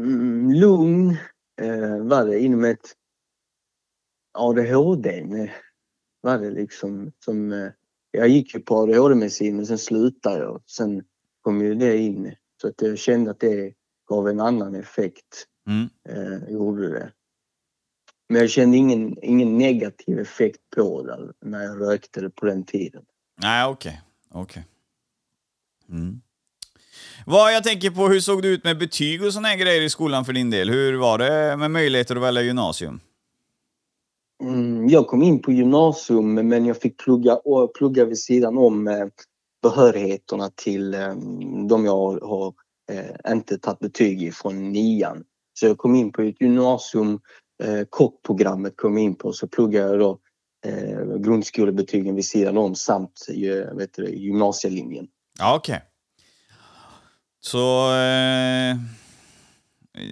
[0.00, 1.16] Mm, lugn
[1.60, 2.96] eh, var det inom ett
[4.38, 5.26] ADHD
[6.20, 7.68] var det liksom som eh,
[8.10, 10.62] jag gick ju på ADHD-medicin men sen slutade jag.
[10.66, 11.04] Sen
[11.42, 13.74] kom ju det in så att jag kände att det
[14.08, 15.46] gav en annan effekt.
[15.66, 15.88] Mm.
[16.08, 17.12] Eh, gjorde det.
[18.28, 22.64] Men jag kände ingen, ingen negativ effekt på det när jag rökte det på den
[22.64, 23.04] tiden.
[23.42, 24.02] Nej, okej.
[24.30, 24.66] okej.
[25.88, 26.20] Mm.
[27.26, 29.90] Vad jag tänker på, hur såg det ut med betyg och såna här grejer i
[29.90, 30.70] skolan för din del?
[30.70, 33.00] Hur var det med möjligheter att välja gymnasium?
[34.42, 38.88] Mm, jag kom in på gymnasium men jag fick plugga, och plugga vid sidan om
[38.88, 39.06] eh,
[39.62, 41.14] behörigheterna till eh,
[41.68, 42.54] de jag har
[42.92, 45.24] eh, inte tagit betyg i från nian.
[45.54, 47.20] Så jag kom in på ett gymnasium,
[47.90, 50.18] kockprogrammet kom in på, så pluggade jag då
[51.18, 53.26] grundskolebetygen vid sidan om samt
[53.72, 55.06] vet du, gymnasielinjen.
[55.38, 55.89] Ja, okej.
[57.40, 57.92] Så...
[57.94, 58.76] Eh,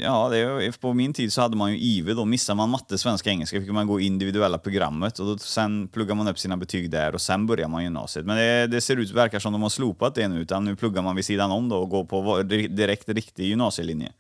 [0.02, 2.24] ja, det, på min tid så hade man ju IV då.
[2.24, 6.28] Missade man matte, svenska, engelska fick man gå individuella programmet och då, sen pluggar man
[6.28, 8.26] upp sina betyg där och sen börjar man gymnasiet.
[8.26, 11.02] Men det, det ser ut, verkar som de har slopat det nu, utan nu pluggar
[11.02, 14.12] man vid sidan om då och går på direkt riktig gymnasielinje.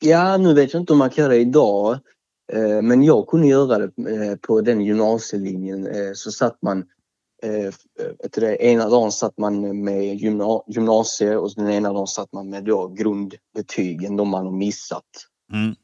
[0.00, 1.98] Ja, nu vet jag inte om man kan göra det idag.
[2.52, 5.86] Eh, men jag kunde göra det eh, på den gymnasielinjen.
[5.86, 6.84] Eh, så satt man,
[7.44, 12.64] eh, ena dagen satt man med gymna gymnasie och den ena dagen satt man med
[12.64, 15.04] då grundbetygen, de man har missat.
[15.52, 15.74] Mm.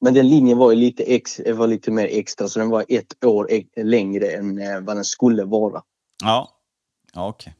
[0.00, 3.48] Men den linjen var lite, ex, var lite mer extra så den var ett år
[3.82, 5.82] längre än eh, vad den skulle vara.
[6.22, 6.50] Ja,
[7.14, 7.54] ja okej.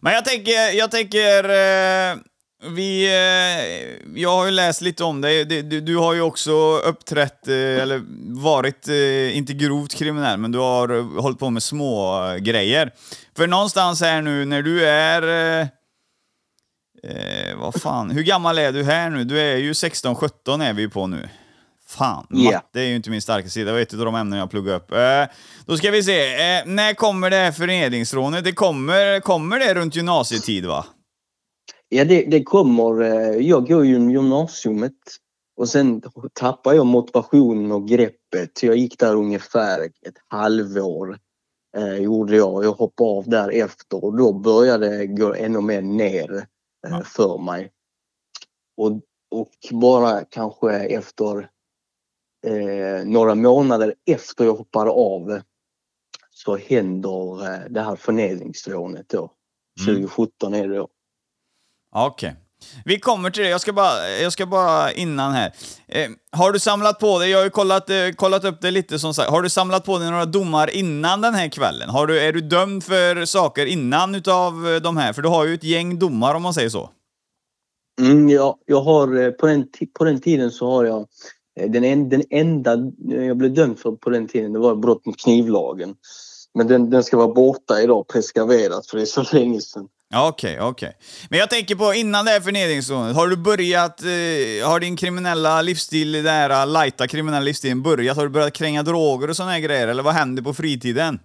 [0.00, 1.44] Men jag tänker, jag tänker...
[1.44, 2.18] Eh,
[2.62, 5.44] vi, eh, jag har ju läst lite om dig.
[5.44, 8.02] Du, du har ju också uppträtt, eh, eller
[8.42, 12.90] varit, eh, inte grovt kriminell, men du har hållit på med små grejer.
[13.36, 15.22] För någonstans här nu, när du är...
[17.02, 19.24] Eh, vad fan, hur gammal är du här nu?
[19.24, 21.28] Du är ju 16-17 är vi ju på nu.
[21.88, 22.50] Fan, Ja.
[22.52, 23.66] matte är ju inte min starka sida.
[23.66, 24.92] Det var ett av de ämnen jag pluggade upp.
[24.92, 25.34] Eh,
[25.66, 28.44] då ska vi se, eh, när kommer det här föreningsrånet?
[28.44, 30.84] Det kommer, kommer det runt gymnasietid va?
[31.88, 33.02] Ja, det, det kommer.
[33.02, 34.92] eh, Jag går ju gymnasiet
[35.56, 38.62] och sen tappar jag motivationen och greppet.
[38.62, 41.18] Jag gick där ungefär ett halvår.
[41.76, 42.64] Eh, gjorde jag.
[42.64, 46.42] Jag hoppade av därefter och då började det gå ännu mer ner eh,
[46.90, 47.02] Ja.
[47.04, 47.72] för mig.
[48.76, 48.90] Och,
[49.30, 51.38] och bara kanske efter
[52.46, 55.40] eh, några månader efter jag hoppade av
[56.30, 59.30] så händer eh, det här förnedringsrånet då.
[59.88, 59.96] Mm.
[60.02, 60.88] 2017 är det då.
[62.06, 62.36] Okej.
[62.84, 63.48] Vi kommer till det.
[63.48, 65.52] Jag ska bara, jag ska bara innan här.
[65.88, 68.98] Eh, har du samlat på dig, jag har ju kollat, eh, kollat upp det lite
[68.98, 69.30] som sagt.
[69.30, 71.88] Har du samlat på dig några domar innan den här kvällen?
[71.88, 75.12] Har du, är du dömd för saker innan utav eh, de här?
[75.12, 76.90] För du har ju ett gäng domar om man säger så.
[78.00, 81.06] Mm, jag, jag har, eh, på, den, på den tiden så har jag
[81.60, 82.72] eh, den, en, den enda
[83.12, 85.94] eh, jag blev dömd för på den tiden det var brott mot knivlagen.
[86.54, 89.88] Men den, den ska vara borta idag, preskriberat för det är så länge sedan.
[90.10, 90.96] Ja, Okej, okej.
[91.30, 95.62] Men jag tänker på innan det här förnedringsrånet, har du börjat, eh, har din kriminella
[95.62, 98.16] livsstil, den här lighta kriminella livsstilen börjat?
[98.16, 99.88] Har du börjat kränga droger och såna här grejer?
[99.88, 101.18] Eller vad händer på fritiden?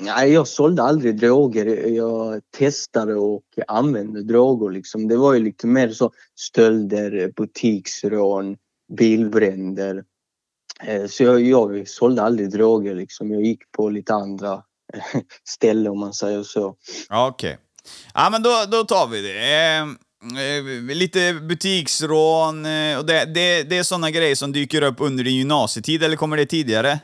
[0.00, 1.86] Nej, jag sålde aldrig droger.
[1.86, 4.70] Jag testade och använde droger.
[4.70, 5.08] Liksom.
[5.08, 8.56] Det var ju lite mer så stölder, butiksrån,
[8.98, 10.04] bilbränder.
[10.84, 12.94] Eh, så jag, jag sålde aldrig droger.
[12.94, 13.30] Liksom.
[13.30, 14.62] Jag gick på lite andra
[15.48, 16.74] ställen om man säger så.
[17.08, 17.58] Ja, Okej.
[18.14, 19.38] Ja, men då, då tar vi det.
[19.38, 19.82] Eh,
[20.42, 25.24] eh, lite butiksrån eh, och det, det, det är såna grejer som dyker upp under
[25.24, 27.00] din gymnasietid, eller kommer det tidigare?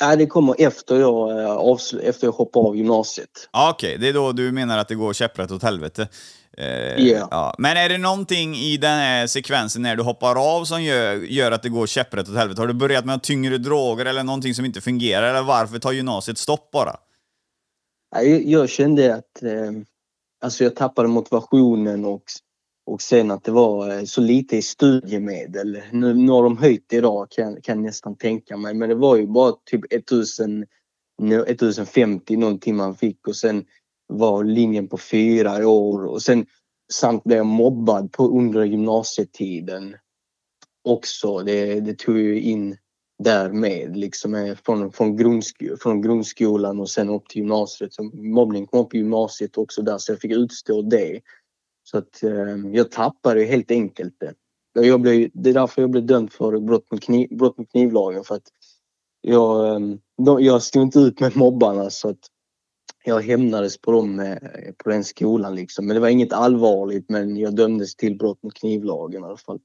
[0.00, 3.48] Nej, det kommer efter jag, eh, efter jag hoppade av gymnasiet.
[3.50, 6.08] Okej, det är då du menar att det går käpprätt åt helvete.
[6.56, 7.28] Eh, Ja.
[7.30, 7.54] ja.
[7.58, 11.52] Men är det någonting i den här sekvensen när du hoppar av som gör, gör
[11.52, 12.60] att det går käpprätt åt helvete?
[12.60, 15.30] Har du börjat med tyngre droger eller någonting som inte fungerar?
[15.30, 16.96] Eller varför tar gymnasiet stopp bara?
[18.10, 19.72] Jag, jag kände att eh,
[20.44, 22.24] alltså jag tappade motivationen och
[22.86, 25.82] Och sen att det var eh, så lite i studiemedel.
[25.92, 28.74] Nu, nu har de höjt idag kan, kan jag nästan tänka mig.
[28.74, 30.66] Men det var ju bara typ 1000,
[31.46, 33.64] 1050 någonting man fick och sen
[34.06, 36.46] var linjen på fyra år och sen
[36.92, 39.96] samt blev jag mobbad på under gymnasietiden
[40.84, 41.38] också.
[41.38, 42.76] Det, det tog ju in
[43.18, 47.94] därmed liksom eh, från, från, grundsk från grundskolan och sen upp till gymnasiet.
[47.94, 51.20] Så mobbning kom upp i gymnasiet också där så jag fick utstå det.
[51.84, 54.34] Så att eh, jag tappade helt enkelt det.
[54.86, 58.24] Jag blev, det är därför jag blev dömd för brott mot, kniv, brott mot knivlagen
[58.24, 58.48] för att
[59.20, 59.80] jag, eh,
[60.22, 62.30] de, jag stod inte ut med mobbarna så att
[63.06, 64.36] jag hämnades på dem eh,
[64.76, 65.86] på den skolan liksom.
[65.86, 69.58] Men det var inget allvarligt men jag dömdes till brott mot knivlagen i alla fall.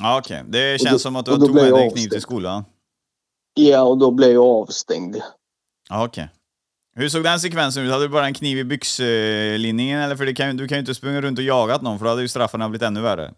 [0.00, 0.40] Ja, okej.
[0.40, 0.50] Okay.
[0.50, 2.64] Det känns då, som att du tog med dig en kniv till skolan.
[3.54, 5.16] Ja, och då blev jag avstängd.
[5.88, 6.24] Ja, okej.
[6.24, 6.34] Okay.
[7.02, 7.92] Hur såg den sekvensen ut?
[7.92, 10.00] Hade du bara en kniv i byxlinningen?
[10.00, 12.10] Eller för det kan, du kan ju inte springa runt och jagat någon för då
[12.10, 13.34] hade ju straffen blivit ännu värre.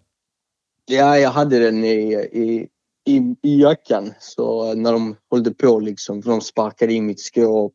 [0.87, 2.69] Ja, jag hade den i, i,
[3.13, 4.15] i, i jackan.
[4.21, 7.75] Så när de höll på liksom, för de sparkade in mitt skåp.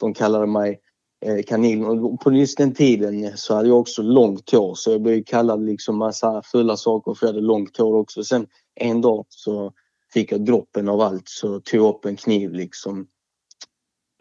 [0.00, 0.80] De kallade mig
[1.26, 1.84] eh, kanin.
[1.84, 5.66] Och på just den tiden så hade jag också långt hår så jag blev kallad
[5.66, 8.24] liksom massa fulla saker för jag hade långt hår också.
[8.24, 9.72] Sen en dag så
[10.12, 13.06] fick jag droppen av allt så tog jag upp en kniv liksom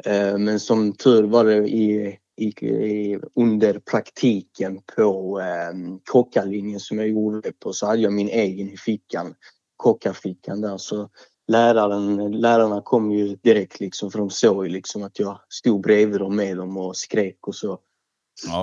[0.06, 7.10] Eh, men som tur var det i, i, under praktiken på eh, kockarlinjen som jag
[7.10, 9.36] gjorde på så hade jag min egen i fickan.
[9.76, 11.10] Kockarfickan där så
[11.50, 16.20] läraren, lärarna kom ju direkt liksom för de såg ju liksom att jag stod bredvid
[16.20, 17.78] dem med dem och skrek och så.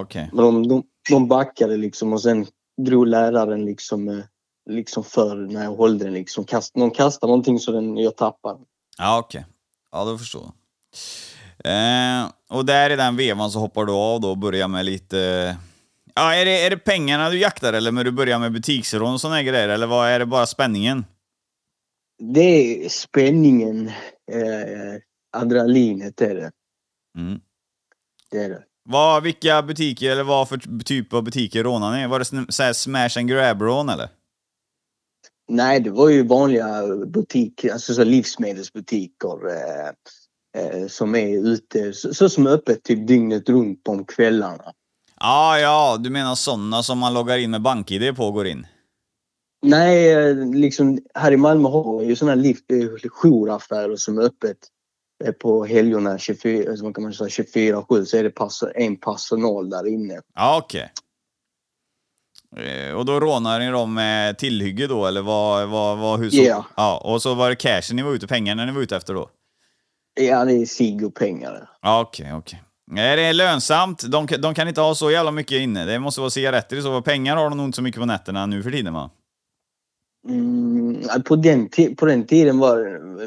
[0.02, 0.26] Okay.
[0.32, 2.46] Men de, de, de backade liksom och sen
[2.86, 4.24] drog läraren liksom, eh,
[4.70, 6.44] liksom för när jag höll den liksom.
[6.44, 8.58] Kast, de kastade någonting så den, jag tappade.
[8.98, 9.38] Ja okej.
[9.38, 9.52] Okay.
[9.92, 10.52] Ja då förstår jag.
[11.64, 15.56] Eh, och där i den vevan så hoppar du av då och börjar med lite...
[16.14, 19.20] Ja, är det, är det pengarna du jaktar eller men du börjar med butiksrån och
[19.20, 19.68] såna grejer?
[19.68, 21.04] Eller vad, är det bara spänningen?
[22.18, 23.88] Det är spänningen.
[24.32, 25.00] Eh,
[25.36, 26.50] adrenalinet är det.
[27.18, 27.40] Mm.
[28.30, 28.62] Det är det.
[28.88, 32.06] Vad, vilka butiker, eller vad för typ av butiker rånade ni?
[32.06, 34.08] Var det så här smash and grab-rån eller?
[35.48, 39.48] Nej, det var ju vanliga butiker, alltså så livsmedelsbutiker.
[39.48, 39.88] Eh,
[40.62, 44.72] eh, som är ute, så, så som är öppet typ dygnet runt på kvällarna.
[45.14, 48.66] Ah, ja, du menar sådana som man loggar in med BankID på och går in?
[49.62, 52.54] Nej, eh, liksom här i Malmö har vi ju sådana eh,
[53.22, 54.56] jouraffärer som är öppet
[55.24, 58.32] eh, på helgerna 24, alltså kan man säga 24-7 så är det
[58.74, 60.20] en personal där inne.
[60.34, 60.80] Ja, okej.
[60.80, 60.90] Okay.
[62.92, 66.36] Och då rånar ni dem med tillhygge då eller vad, vad, vad hur så?
[66.36, 66.64] Yeah.
[66.76, 69.30] Ja, och så var det cashen ni var ute, pengarna ni var ute efter då?
[70.20, 71.70] Ja, det är sig och pengar.
[71.82, 72.62] Okej, okay, okej.
[72.92, 73.04] Okay.
[73.04, 74.02] Är det lönsamt?
[74.02, 75.84] De, de kan inte ha så jävla mycket inne.
[75.84, 77.02] Det måste vara cigaretter i så fall.
[77.02, 79.10] Pengar har de nog inte så mycket på nätterna nu för tiden va?
[80.28, 82.78] Mm, på, den på den tiden var,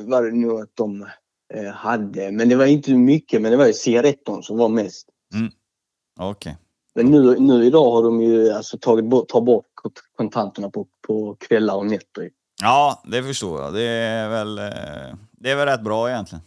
[0.07, 1.07] var det nog att de
[1.53, 5.07] eh, hade, men det var inte mycket, men det var ju cigaretterna som var mest.
[5.33, 5.51] Mm.
[6.19, 6.31] Okej.
[6.31, 6.53] Okay.
[6.95, 9.65] Men nu, nu idag har de ju alltså tagit bort, tagit bort
[10.17, 12.29] kontanterna på, på kvällar och nätter.
[12.61, 13.73] Ja, det förstår jag.
[13.73, 16.43] Det är väl, eh, det är väl rätt bra egentligen.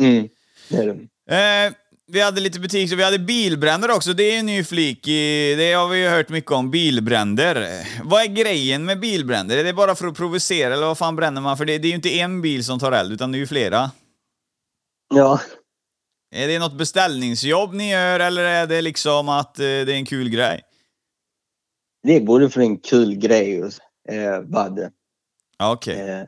[0.00, 0.28] Mm,
[0.70, 1.66] det är det.
[1.66, 1.72] Eh,
[2.08, 4.12] vi hade lite butiker, vi hade bilbränder också.
[4.12, 7.86] Det är en ny flik i, det har vi ju hört mycket om, bilbränder.
[8.04, 9.56] Vad är grejen med bilbränder?
[9.56, 11.56] Är det bara för att provocera eller vad fan bränner man?
[11.56, 13.46] För det, det är ju inte en bil som tar eld, utan det är ju
[13.46, 13.90] flera.
[15.14, 15.40] Ja.
[16.34, 20.06] Är det något beställningsjobb ni gör eller är det liksom att eh, det är en
[20.06, 20.62] kul grej?
[22.02, 23.72] Det är både för en kul grej och
[24.12, 24.90] eh, var det.
[25.58, 25.94] Okej.
[25.94, 26.08] Okay.
[26.08, 26.26] Eh,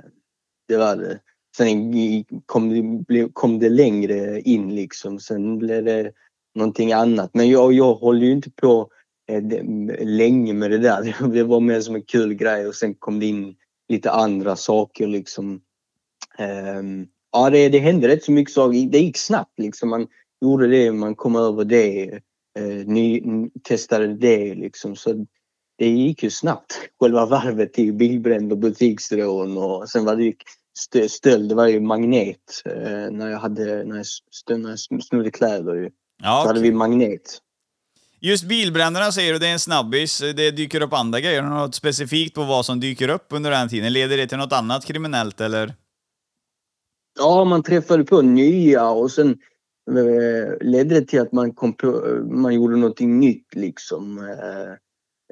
[0.68, 1.18] det var det.
[1.58, 2.68] Sen kom
[3.08, 5.18] det, kom det längre in liksom.
[5.18, 6.12] Sen blev det
[6.54, 7.30] någonting annat.
[7.34, 8.90] Men jag, jag håller ju inte på
[9.28, 9.42] eh,
[10.00, 11.28] länge med det där.
[11.32, 13.56] Det var mer som en kul grej och sen kom det in
[13.88, 15.60] lite andra saker liksom.
[16.78, 18.90] Um, ja, det, det hände rätt så mycket saker.
[18.90, 19.88] Det gick snabbt liksom.
[19.88, 20.06] Man
[20.40, 22.20] gjorde det, man kom över det,
[22.58, 23.22] eh, ny,
[23.62, 24.96] testade det liksom.
[24.96, 25.26] Så
[25.78, 26.72] det gick ju snabbt.
[27.00, 30.34] Själva varvet till bilbränd och butiksrån och sen var det
[31.08, 35.30] stöld, det var ju magnet eh, när jag hade, när jag, stö, när jag snodde
[35.30, 35.90] kläder ju.
[36.22, 37.38] Ja, så hade vi magnet.
[38.20, 40.18] Just bilbränderna säger du, det är en snabbis.
[40.36, 41.42] Det dyker upp andra grejer.
[41.42, 43.92] Har något specifikt på vad som dyker upp under den tiden?
[43.92, 45.74] Leder det till något annat kriminellt eller?
[47.18, 49.30] Ja, man träffade på nya och sen
[49.90, 51.86] eh, ledde det till att man, kom på,
[52.30, 54.18] man gjorde någonting nytt liksom.
[54.18, 54.70] Eh,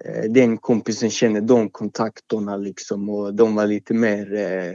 [0.04, 4.74] eh den kompisen kände de kontakterna liksom och de var lite mer eh,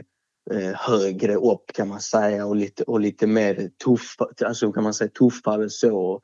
[0.50, 4.94] Eh, högre upp kan man säga och lite, och lite mer tuffa, alltså kan man
[4.94, 6.20] säga tuffare så.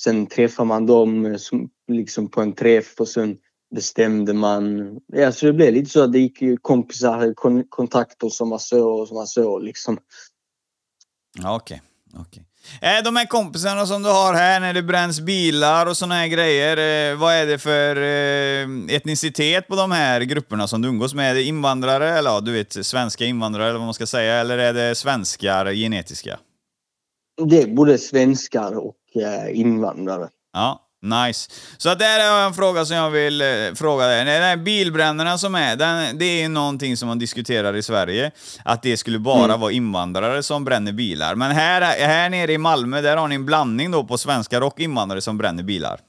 [0.00, 3.38] Sen träffar man dem eh, som, liksom på en träff och sen
[3.74, 4.96] bestämde man.
[5.06, 8.58] Ja, så det blev lite så att det gick ju kompisar, kon kontakter som var
[8.58, 9.98] så och som var så liksom.
[11.38, 11.82] Ja, Okej.
[12.14, 12.20] okej.
[12.20, 12.44] okay
[13.04, 16.76] de här kompisarna som du har här när det bränns bilar och såna här grejer,
[17.12, 21.30] eh, vad är det för eh, etnicitet på de här grupperna som du umgås med?
[21.30, 24.58] Är det invandrare, eller ja, du vet, svenska invandrare eller vad man ska säga, eller
[24.58, 26.38] är det svenskar genetiska?
[27.42, 30.28] Det är både svenskar och eh, invandrare.
[30.52, 31.50] Ja, nice.
[31.78, 34.24] Så där jag en fråga som jag vill eh, fråga dig.
[34.24, 38.30] De här bilbränderna som är, den, det är ju någonting som man diskuterar i Sverige,
[38.64, 39.60] att det skulle bara Mm.
[39.60, 41.34] vara invandrare som bränner bilar.
[41.34, 44.80] Men här, här nere i Malmö, där har ni en blandning då på svenskar och
[44.80, 46.00] invandrare som bränner bilar.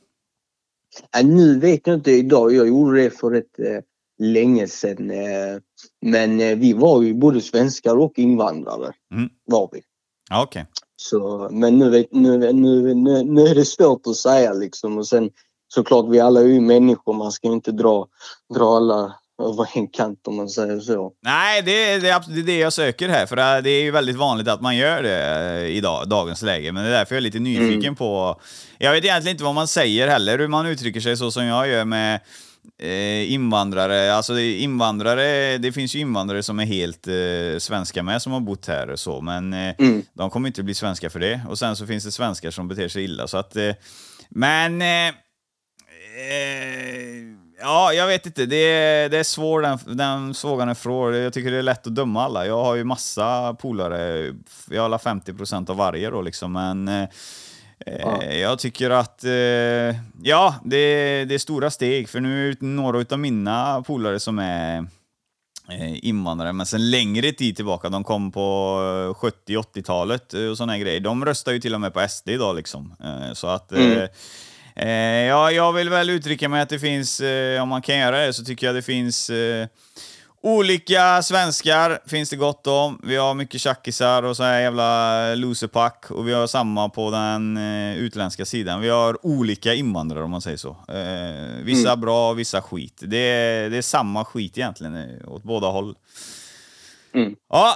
[1.12, 2.54] Ja, nu vet jag inte idag.
[2.54, 3.80] Jag gjorde det för rätt eh,
[4.20, 5.12] länge sedan.
[5.12, 5.58] Eh,
[6.06, 8.92] men eh, vi var ju både svenskar och invandrare.
[9.14, 9.30] Mm.
[9.46, 9.82] Var vi.
[10.30, 10.66] Ja, okej.
[11.02, 14.98] Så, men nu, nu, nu, nu, nu är det svårt att säga liksom.
[14.98, 15.30] Och sen
[15.74, 17.14] såklart, vi alla är ju människor.
[17.14, 18.08] Man ska ju inte dra,
[18.56, 21.12] dra alla över en kant om man säger så.
[21.24, 24.16] Nej, det, är- det, det är det jag söker här, för det är ju väldigt
[24.16, 26.72] vanligt att man gör det i dag, dagens läge.
[26.72, 27.96] Men det är därför jag är lite nyfiken Mm.
[27.96, 28.42] på...
[28.78, 31.68] Jag vet egentligen inte vad man säger heller, hur man uttrycker sig så som jag
[31.68, 32.20] gör med
[32.78, 34.14] eh, invandrare.
[34.14, 38.68] Alltså invandrare, det finns ju invandrare som är helt eh, svenska med, som har bott
[38.68, 40.02] här och så, men eh, Mm.
[40.14, 41.42] de kommer inte bli svenska för det.
[41.50, 43.56] Och sen så finns det svenskar som beter sig illa, så att...
[43.56, 43.72] Eh,
[44.30, 44.82] men...
[44.82, 45.14] Eh,
[46.18, 48.46] Eh, ja, jag vet inte.
[48.46, 51.16] Det är, det är svår den, den frågan är svår.
[51.16, 52.46] Jag tycker det är lätt att döma alla.
[52.46, 54.34] Jag har ju massa polare.
[54.70, 57.08] Jag har alla 50% av varje då liksom, men
[57.86, 58.22] Ja.
[58.22, 59.32] eh, jag tycker att eh,
[60.24, 62.10] ja, det, det är stora steg.
[62.10, 64.78] För nu är det några av mina polare som är
[65.70, 68.78] eh, invandrare, men sen längre tid tillbaka, de kom på
[69.22, 71.00] eh, 70-80-talet och här grejer.
[71.00, 72.96] De röstar ju till och med på SD idag liksom.
[73.34, 74.08] Så att Mm.
[74.76, 78.26] Eh, ja, jag vill väl uttrycka mig att det finns, eh, om man kan göra
[78.26, 79.68] det, så tycker jag det finns eh,
[80.42, 83.00] olika svenskar, finns det gott om.
[83.04, 87.58] Vi har mycket tjackisar och så här jävla loserpack och vi har samma på den
[87.58, 88.82] eh, utländska sidan.
[88.82, 90.70] Vi har olika invandrare om man säger så.
[90.88, 93.02] Eh, vissa bra, vissa skit.
[93.06, 95.96] Det är, det är samma skit egentligen, eh, åt båda håll.
[97.14, 97.36] Mm.
[97.50, 97.74] Ja,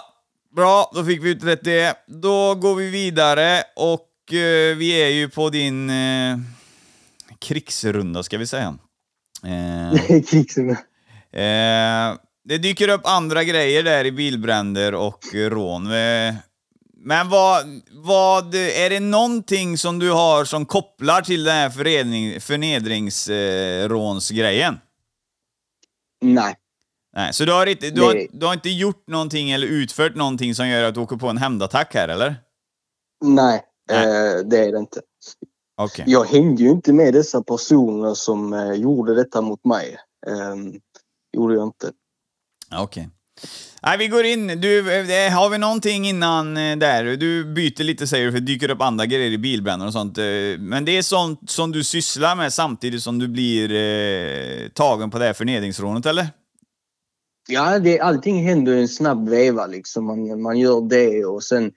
[0.56, 1.95] bra, då fick vi utrett det.
[2.08, 6.38] Då går vi vidare och eh, vi är ju på din eh,
[7.39, 8.78] krigsrunda, ska vi säga.
[9.45, 10.78] Eh, Krigsrunda.
[11.32, 15.86] eh, det dyker upp andra grejer där i bilbränder och eh, rån.
[15.86, 16.34] Eh,
[17.06, 22.39] Men vad, vad, är det någonting som du har som kopplar till den här förening-
[22.39, 24.79] förnedringsrånsgrejen?
[26.21, 26.56] Nej.
[27.15, 30.56] Nej, så du har, inte, du, har, du har inte gjort någonting eller utfört någonting
[30.56, 32.36] som gör att du åker på en hämndattack här, eller?
[33.25, 34.06] Nej, Nej.
[34.06, 35.01] Eh, det är det inte.
[35.82, 36.06] Okej.
[36.08, 39.97] Jag hängde ju inte med dessa personer som eh, gjorde detta mot mig.
[40.27, 40.56] Eh,
[41.38, 41.91] gjorde jag inte.
[42.77, 43.09] Okej.
[43.83, 44.47] Nej, vi går in.
[44.47, 47.17] Du, eh, har vi någonting innan eh, där?
[47.17, 50.17] Du byter lite säger du, för det dyker upp andra grejer i bilbränder och sånt.
[50.17, 50.23] eh,
[50.59, 55.19] Men det är sånt som du sysslar med samtidigt som du blir eh, tagen på
[55.19, 56.27] det här förnedringsrånet, eller?
[57.47, 60.05] Ja, det, allting händer i en snabb veva liksom.
[60.05, 61.71] Man, man gör det och sen,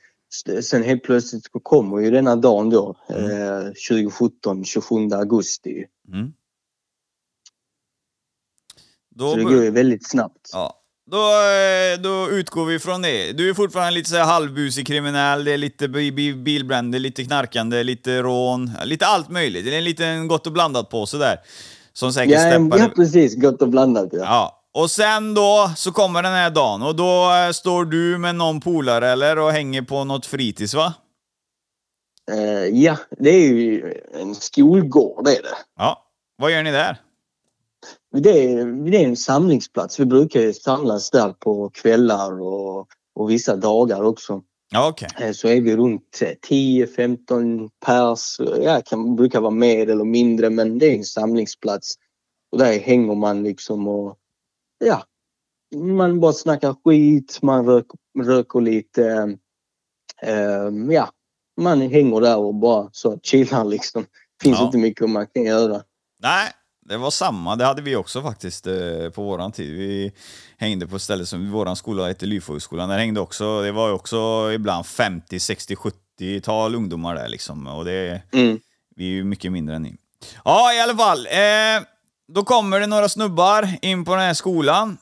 [0.62, 2.96] sen helt plötsligt kommer ju denna dagen då.
[3.08, 5.84] Eh, 2017, 27 augusti.
[6.12, 6.32] Mm.
[9.14, 10.50] Då, Så det går ju väldigt snabbt.
[10.52, 10.82] Ja.
[11.10, 13.32] Då, eh, då utgår vi från det.
[13.32, 17.24] Du är fortfarande lite så här halvbusig kriminell, det är lite bi- bi- bilbränder, lite
[17.24, 19.64] knarkande, lite rån, lite allt möjligt.
[19.64, 21.40] Det är en liten gott och blandat påse där.
[21.92, 22.78] Som säkert Ja, steppar...
[22.78, 23.34] ja, precis.
[23.36, 24.08] Gott och blandat.
[24.12, 24.18] Ja.
[24.18, 24.62] Ja.
[24.82, 28.60] Och sen då så kommer den här dagen och då eh, står du med någon
[28.60, 30.94] polare eller och hänger på något fritids va?
[32.32, 32.38] Eh,
[32.82, 35.56] ja, det är ju en skolgård det är det.
[35.78, 36.02] Ja.
[36.42, 36.96] Vad gör ni där?
[38.22, 40.00] Det är, det är en samlingsplats.
[40.00, 44.42] Vi brukar samlas där på kvällar och, och vissa dagar också.
[44.70, 45.08] Ja, okej.
[45.20, 48.36] Eh, Så är vi runt eh, 10-15 pers.
[48.62, 51.94] Ja, kan, brukar vara mer eller mindre men det är en samlingsplats.
[52.52, 54.16] Och där hänger man liksom och
[54.84, 55.02] ja,
[55.76, 57.86] man bara snackar skit, man rök,
[58.24, 59.36] röker lite.
[60.22, 61.08] Eh, ja,
[61.60, 64.06] man hänger där och bara så chillar liksom.
[64.42, 64.64] Finns Ja.
[64.66, 65.82] inte mycket man kan göra.
[66.22, 66.50] Nej,
[66.88, 67.56] det var samma.
[67.56, 69.76] Det hade vi också faktiskt eh, på våran tid.
[69.76, 70.12] Vi
[70.58, 72.88] hängde på ett ställe som våran skola hette Lyfoskolan.
[72.88, 77.66] Där hängde också, det var också ibland 50, 60, 70-tal ungdomar där liksom.
[77.66, 78.58] Och det, Mm.
[78.96, 79.96] vi är ju mycket mindre än ni.
[80.44, 81.26] Ja, i alla fall.
[81.26, 81.82] Eh,
[82.28, 84.98] då kommer det några snubbar in på den här skolan.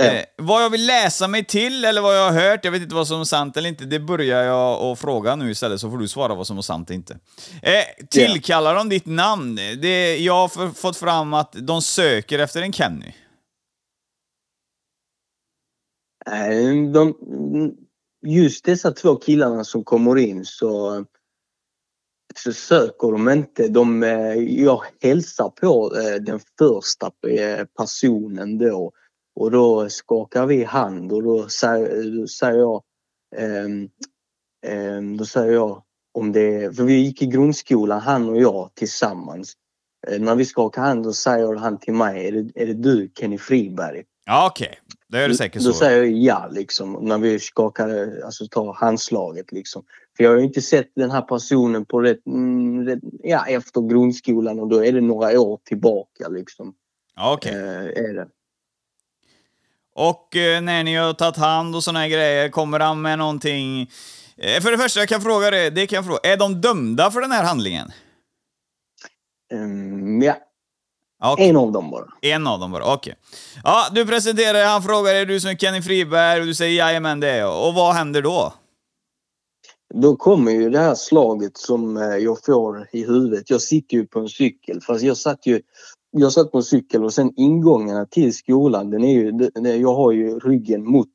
[0.00, 2.94] Eh, vad jag vill läsa mig till eller vad jag har hört, jag vet inte
[2.94, 5.98] vad som är sant eller inte, det börjar jag att fråga nu istället så får
[5.98, 7.18] du svara vad som är sant och inte.
[7.62, 9.56] Eh, tillkallar de ditt namn?
[9.56, 13.14] Det, jag har fått fram att de söker efter en Kenny.
[16.92, 17.14] De,
[18.26, 21.04] just dessa två killarna som kommer in så,
[22.36, 23.68] så söker de inte.
[23.68, 28.92] De, eh, jag hälsar på eh, den första eh, personen då
[29.40, 32.82] och då skakar vi hand och då säger, då säger jag
[33.36, 33.88] ehm,
[34.66, 35.82] ehm, då säger jag
[36.12, 39.52] om det för vi gick i grundskolan han och jag tillsammans.
[40.08, 43.10] Eh, när vi skakar hand då säger han till mig, är det, är det du
[43.18, 44.02] Kenny Friberg?
[44.26, 44.78] Ja, okej.
[45.08, 45.78] Då är det säkert Då så.
[45.78, 49.84] säger jag ja liksom när vi skakar, alltså tar handslaget liksom.
[50.16, 53.88] För jag har ju inte sett den här personen på rätt, mm, rätt ja, efter
[53.88, 56.74] grundskolan och då är det några år tillbaka liksom.
[57.16, 57.52] Ja, okej.
[57.52, 58.28] Eh, är det.
[60.00, 63.90] Och eh, när ni har tagit hand och såna här grejer, kommer han med någonting...
[64.36, 66.20] Eh, för det första, jag kan fråga det, det kan jag fråga.
[66.22, 67.92] Är de dömda för den här handlingen?
[69.52, 70.36] Ehm, ja,
[71.18, 71.48] okej.
[71.48, 72.06] en av dem bara.
[72.20, 73.14] En av dem bara, okej.
[73.64, 77.20] Ja, du presenterar han frågar är du som är Kenny Friberg och du säger jajamän
[77.20, 77.68] det är jag.
[77.68, 78.52] Och vad händer då?
[79.94, 83.50] Då kommer ju det här slaget som eh, jag får i huvudet.
[83.50, 85.62] Jag sitter ju på en cykel fast jag satt ju
[86.10, 89.94] jag satt på en cykel och sen ingångarna till skolan, den är ju, den, jag
[89.94, 91.08] har ju ryggen mot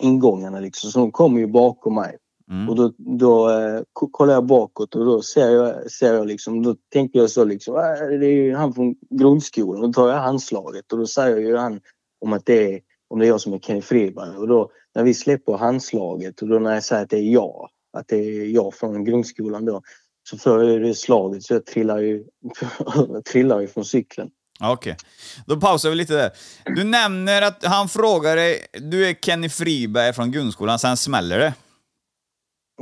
[0.00, 2.16] ingångarna liksom så de kommer ju bakom mig.
[2.50, 2.68] Mm.
[2.68, 6.62] Och då, då eh, ko- kollar jag bakåt och då ser jag, ser jag liksom,
[6.62, 9.82] då tänker jag så liksom, äh, det är ju han från grundskolan.
[9.82, 11.80] Då tar jag handslaget och då säger ju han
[12.20, 14.36] om att det är, om det är jag som är Kenny Friberg.
[14.36, 17.68] Och då när vi släpper handslaget och då när jag säger att det är jag,
[17.92, 19.82] att det är jag från grundskolan då,
[20.30, 22.24] så får jag det slaget så jag trillar ju,
[23.32, 24.30] trillar ju från cykeln.
[24.60, 24.96] Okej.
[25.46, 26.30] Då pausar vi lite där.
[26.64, 31.54] Du nämner att han frågar dig, du är Kenny Friberg från grundskolan, sen smäller det.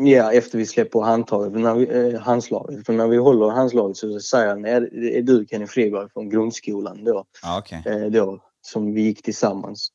[0.00, 2.86] Ja, efter vi släpper handtaget, när vi, eh, handslaget.
[2.86, 7.04] För när vi håller handslaget så säger han, är, är du Kenny Friberg från grundskolan
[7.04, 7.24] då?
[7.42, 7.82] Ja, okej.
[7.86, 9.88] eh, då, som vi gick tillsammans.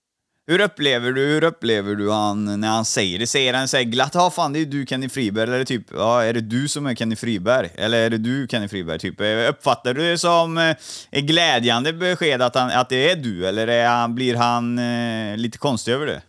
[0.47, 3.27] Hur upplever du, hur upplever du han när han säger det?
[3.27, 6.23] Säger han så här glatt ja fan det är du Kenny Friberg, eller typ ja
[6.23, 7.69] är det du som är Kenny Friberg?
[7.75, 8.99] Eller är det du Kenny Friberg?
[8.99, 13.47] Typ, eh, uppfattar du det som eh, glädjande besked att, han, att det är du,
[13.47, 16.21] eller är han, blir han eh, lite konstig över det?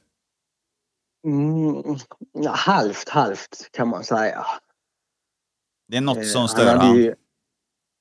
[1.26, 1.82] Mm,
[2.32, 4.46] ja, halvt, halvt kan man säga.
[5.88, 6.96] Det är något Eh, som stör han.
[6.96, 7.14] ju-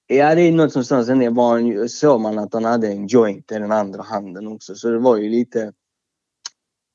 [0.08, 1.04] Ja, det är något som stör.
[1.04, 4.76] Sen var han såg man att han hade en joint i den andra handen också.
[4.76, 5.72] Så det var ju lite...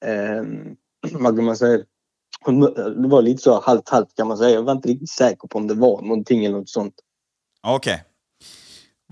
[0.04, 0.42] Eh,
[1.12, 1.78] vad kan man säga?
[2.96, 4.50] Det var lite så halvt, halvt kan man säga.
[4.50, 6.94] Jag var inte riktigt säker på om det var någonting eller något sånt.
[7.62, 8.04] Okej.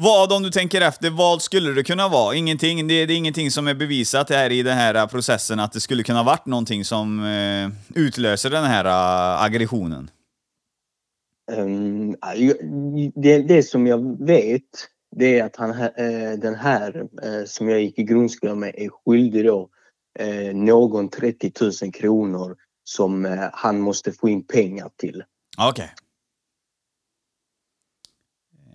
[0.01, 2.35] Vad, om du tänker efter, vad skulle det kunna vara?
[2.35, 5.81] Ingenting, det, det är ingenting som är bevisat här i den här processen att det
[5.81, 10.11] skulle kunna varit någonting som eh, utlöser den här eh, aggressionen.
[12.37, 12.57] Jag-
[13.15, 14.63] det, det som jag vet
[15.17, 18.89] det är att han, eh, den här eh, som jag gick i grundskolan med är
[18.89, 19.69] skyldig då
[20.19, 21.53] eh, någon 30
[21.83, 25.25] 000 kronor som eh, han måste få in pengar till.
[25.59, 25.95] Okej.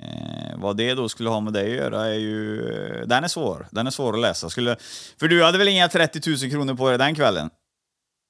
[0.01, 2.67] Eh, vad det då skulle ha med dig att göra är ju...
[2.73, 3.67] eh, Den är svår.
[3.71, 4.49] Den är svår att läsa.
[4.49, 4.75] Skulle,
[5.19, 7.49] för du hade väl inga 30 000 kronor på dig den kvällen?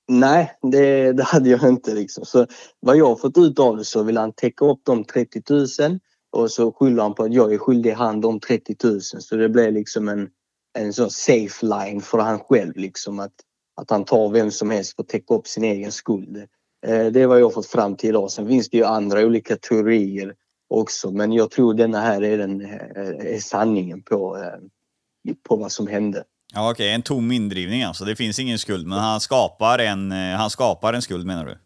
[0.07, 2.25] Nej, det, det hade jag inte liksom.
[2.25, 2.47] Så
[2.79, 5.99] vad jag har fått ut av det så vill han täcka upp de 30 000
[6.31, 9.49] och så skyller han på att jag är skyldig han de 30 000 så det
[9.49, 10.29] blev liksom en,
[10.73, 13.33] en sån safe line för han själv liksom att,
[13.81, 16.37] att han tar vem som helst för att täcka upp sin egen skuld.
[16.85, 18.31] Eh, det är vad jag har fått fram till idag.
[18.31, 20.35] Sen finns det ju andra olika teorier
[20.69, 25.71] också men jag tror denna här är, den, eh, är sanningen på, eh, på vad
[25.71, 26.23] som hände.
[26.53, 26.89] Ja, okej.
[26.89, 28.05] En tom indrivning alltså.
[28.05, 31.57] Det finns ingen skuld, men han skapar en, han skapar en skuld menar du?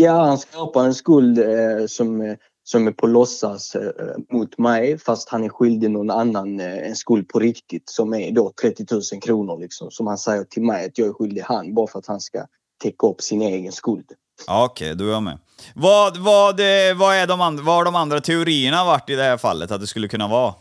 [0.00, 2.36] Ja, han skapar en skuld eh, som,
[2.70, 3.92] som är på låtsas eh,
[4.32, 8.30] mot mig fast han är skyldig någon annan eh, en skuld på riktigt som är
[8.30, 9.90] då 30 000 kronor liksom.
[9.90, 12.46] Som han säger till mig att jag är skyldig han bara för att han ska
[12.82, 14.12] täcka upp sin egen skuld.
[14.46, 15.38] Ja, okej, då är jag med.
[15.74, 19.22] Vad, vad, eh, vad, är de andra, vad har de andra teorierna varit i det
[19.22, 20.54] här fallet att det skulle kunna vara?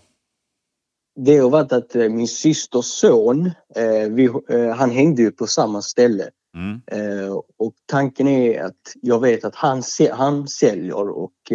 [1.16, 5.82] Det har varit att min systers son, eh, vi, eh, han hängde ju på samma
[5.82, 6.30] ställe.
[6.56, 6.82] Mm.
[6.92, 11.52] Eh, och tanken är att jag vet att han, han säljer och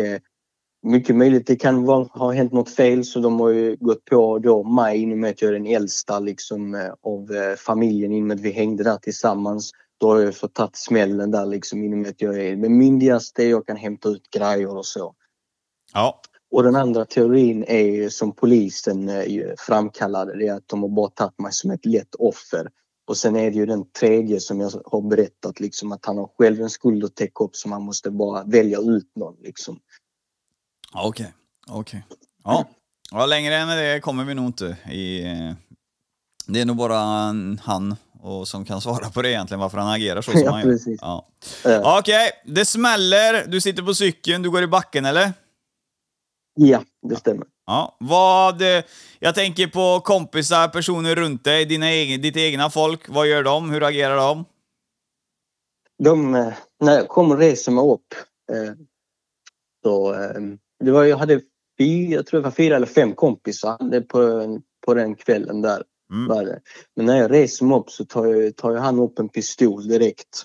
[0.82, 4.38] mycket möjligt det kan vara, ha hänt något fel så de har ju gått på
[4.38, 8.12] då mig i och med att jag är den äldsta liksom, eh, av eh, familjen
[8.12, 9.70] i och med att vi hängde där tillsammans.
[10.00, 12.78] Då har jag fått tagit smällen där liksom i och med att jag är den
[12.78, 15.14] myndigaste, jag kan hämta ut grejer och så.
[15.94, 16.20] Ja.
[16.50, 19.24] Och den andra teorin är ju som polisen eh,
[19.58, 22.68] framkallade det är att de har bara tagit mig som ett lätt offer.
[23.06, 26.30] Och sen är det ju den tredje som jag har berättat liksom att han har
[26.38, 29.78] själv en skuld att täcka upp så man måste bara välja ut någon liksom.
[30.94, 31.32] Okej,
[31.68, 32.02] okej.
[32.44, 32.68] Ja.
[33.10, 35.24] ja, längre än det kommer vi nog inte i...
[35.24, 35.52] eh,
[36.46, 36.98] Det är nog bara
[37.62, 40.60] han och som kan svara på det egentligen, varför han agerar så som Ja, han
[40.60, 40.68] gör.
[40.70, 40.98] precis.
[41.02, 41.26] Ja.
[41.64, 43.46] Eh, Okej, det smäller.
[43.46, 45.32] Du sitter på cykeln, du går i backen eller?
[46.54, 47.46] Ja, det stämmer.
[47.66, 47.96] Ja.
[48.00, 48.62] Vad...
[48.62, 48.82] eh,
[49.18, 53.08] Jag tänker på kompisar, personer runt dig, dina egen, ditt egna folk.
[53.08, 53.70] Vad gör de?
[53.70, 54.44] Hur agerar de?
[56.04, 58.14] De, eh, när jag kom och reser mig upp
[59.84, 60.14] så
[60.84, 61.40] det var, jag hade
[61.78, 65.82] fyra, jag tror det var fyra eller fem kompisar på, på den kvällen där.
[66.12, 66.58] Mm.
[66.96, 69.88] Men när jag reser mig upp så tar, jag, tar jag han upp en pistol
[69.88, 70.44] direkt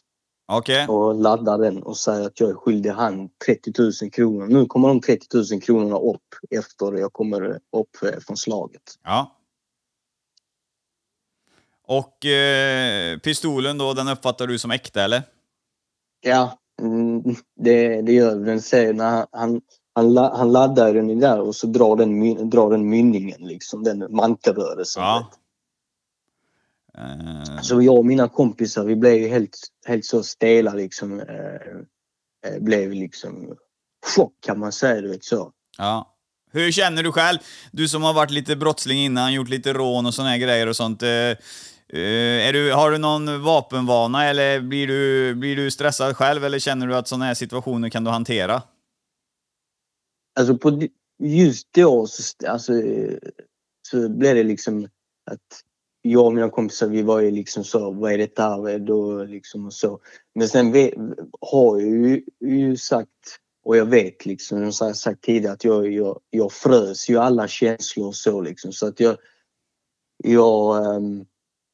[0.52, 0.88] Okej.
[0.88, 4.48] och laddar den och säger att jag är skyldig han 30 000 kronor.
[4.48, 8.82] Nu kommer de 30 000 kronorna upp efter jag kommer upp från slaget.
[9.04, 9.34] Ja.
[11.88, 15.24] Och eh, pistolen då, den uppfattar du som äkta eller?
[16.22, 17.24] Ja, mm,
[17.56, 18.62] det, det gör den.
[18.62, 19.62] säger när han,
[19.98, 23.84] han, la- han laddar den där och så drar den, my- drar den mynningen liksom,
[23.84, 25.04] den mantelrörelsen.
[25.04, 25.32] Ja.
[26.98, 31.20] Eh, Så jag och mina kompisar vi blev helt, helt så stela liksom.
[31.20, 33.56] Eh, eh, blev liksom
[34.16, 35.52] chock kan man säga, du vet så.
[35.78, 36.14] ja.
[36.52, 37.38] Hur känner du själv?
[37.72, 40.76] Du som har varit lite brottsling innan, gjort lite rån och såna här grejer och
[40.76, 41.04] sånt.
[41.04, 41.10] Eh,
[42.48, 46.88] är du, har du någon vapenvana eller blir du, blir du stressad själv eller känner
[46.88, 48.62] du att såna här situationer kan du hantera?
[50.40, 50.82] Alltså på
[51.20, 52.74] just då så, alltså,
[53.92, 54.84] så blev det liksom
[55.32, 55.64] att
[56.02, 58.58] jag och mina kompisar vi var ju liksom så, vad är detta här?
[58.58, 59.24] Vad är då?
[59.24, 60.00] Liksom och så.
[60.36, 60.94] Men sen vi,
[61.42, 63.10] har jag ju, ju sagt
[63.64, 67.18] och jag vet liksom, som jag har sagt tidigare att jag, jag, jag frös ju
[67.18, 69.18] alla känslor och så liksom så att jag
[70.24, 71.26] jag ehm,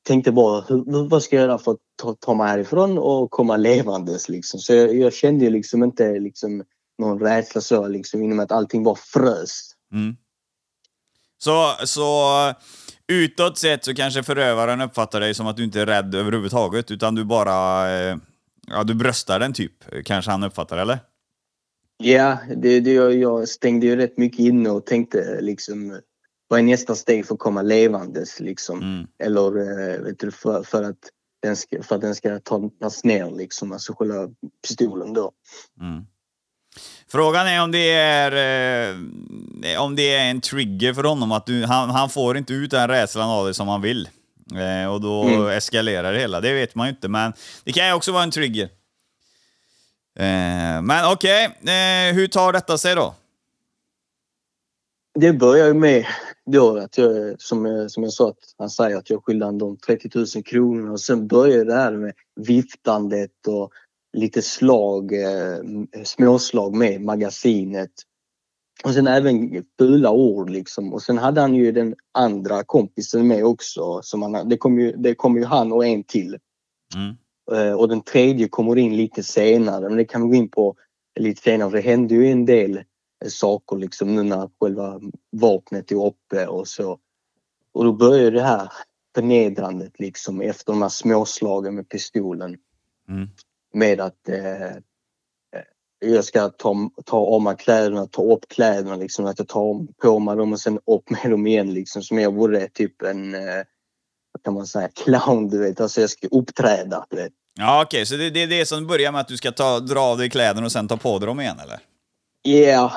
[0.08, 3.58] tänkte bara hur- vad ska jag göra för att ta, ta mig härifrån och komma
[3.58, 4.60] levandes liksom.
[4.60, 6.64] Så jag, jag kände ju liksom inte liksom
[7.00, 9.72] någon rädsla så liksom inom att allting bara frös.
[9.94, 10.16] Mm.
[11.38, 12.30] Så, så
[13.08, 17.16] utåt sett så kanske förövaren uppfattar dig som att du inte är rädd överhuvudtaget, utan
[17.16, 17.92] du bara...
[17.92, 18.18] Eh,
[18.68, 19.74] ja, du bröstar den typ,
[20.06, 21.00] kanske han uppfattar, eller?
[21.98, 26.00] Ja, det, det, jag, jag stängde ju rätt mycket inne och tänkte liksom
[26.48, 28.82] vad är nästa steg för att komma levandes liksom.
[28.82, 29.08] Mm.
[29.20, 30.98] Eller eh, vet du, för, för, att
[31.42, 32.40] den ska, för att den ska
[32.80, 34.30] tas ner liksom, alltså själva
[34.68, 35.32] pistolen då.
[35.82, 36.06] Mm.
[37.08, 38.32] Frågan är om det är
[38.92, 42.72] eh, om det är en trigger för honom, att du, han, han får inte ut
[42.72, 44.10] den rädslan av dig som han vill.
[44.56, 45.48] Eh, och då Mm.
[45.48, 46.42] eskalerar det hela.
[46.42, 47.34] Det vet man ju inte, men
[47.64, 48.70] det kan ju också vara en trigger.
[50.20, 53.16] Eh, men okej, eh, hur tar detta sig då?
[55.20, 56.06] Det börjar ju med
[56.46, 59.78] då att jag, som, som jag sa, att han säger att jag skyller honom de
[59.78, 63.72] 30 000 kronor och sen börjar det här med viftandet och
[64.14, 67.92] lite slag, eh, småslag med magasinet.
[68.84, 70.94] Och sen även fula ord liksom.
[70.94, 74.02] Och sen hade han ju den andra kompisen med också.
[74.04, 76.38] Som han, det kom ju, det kom ju han och en till.
[76.96, 77.16] Mm.
[77.52, 80.76] Eh, Och den tredje kommer in lite senare, men det kan vi gå in på
[81.20, 81.70] lite senare.
[81.70, 82.84] Det hände ju en del eh,
[83.28, 85.00] saker liksom nu när själva
[85.32, 87.00] vapnet är uppe och så.
[87.72, 88.72] Och då börjar det här
[89.16, 92.58] förnedrandet liksom efter de här småslagen med pistolen.
[93.10, 93.30] Mm.
[93.74, 94.78] Med att eh, eh,
[96.00, 99.26] jag ska ta, ta av mig kläderna, ta upp kläderna liksom.
[99.26, 102.02] Att jag tar på mig dem och sen upp med dem igen liksom.
[102.02, 103.64] Som jag vore typ en, eh,
[104.32, 105.82] vad kan man säga, clown du vet.
[105.82, 107.06] Alltså jag ska uppträda.
[107.10, 107.32] Du vet.
[107.60, 110.00] Ja, okej, så det, det är det som börjar med att du ska ta, dra
[110.00, 111.80] av dig kläderna och sen ta på dig dem igen, eller?
[112.42, 112.94] Ja,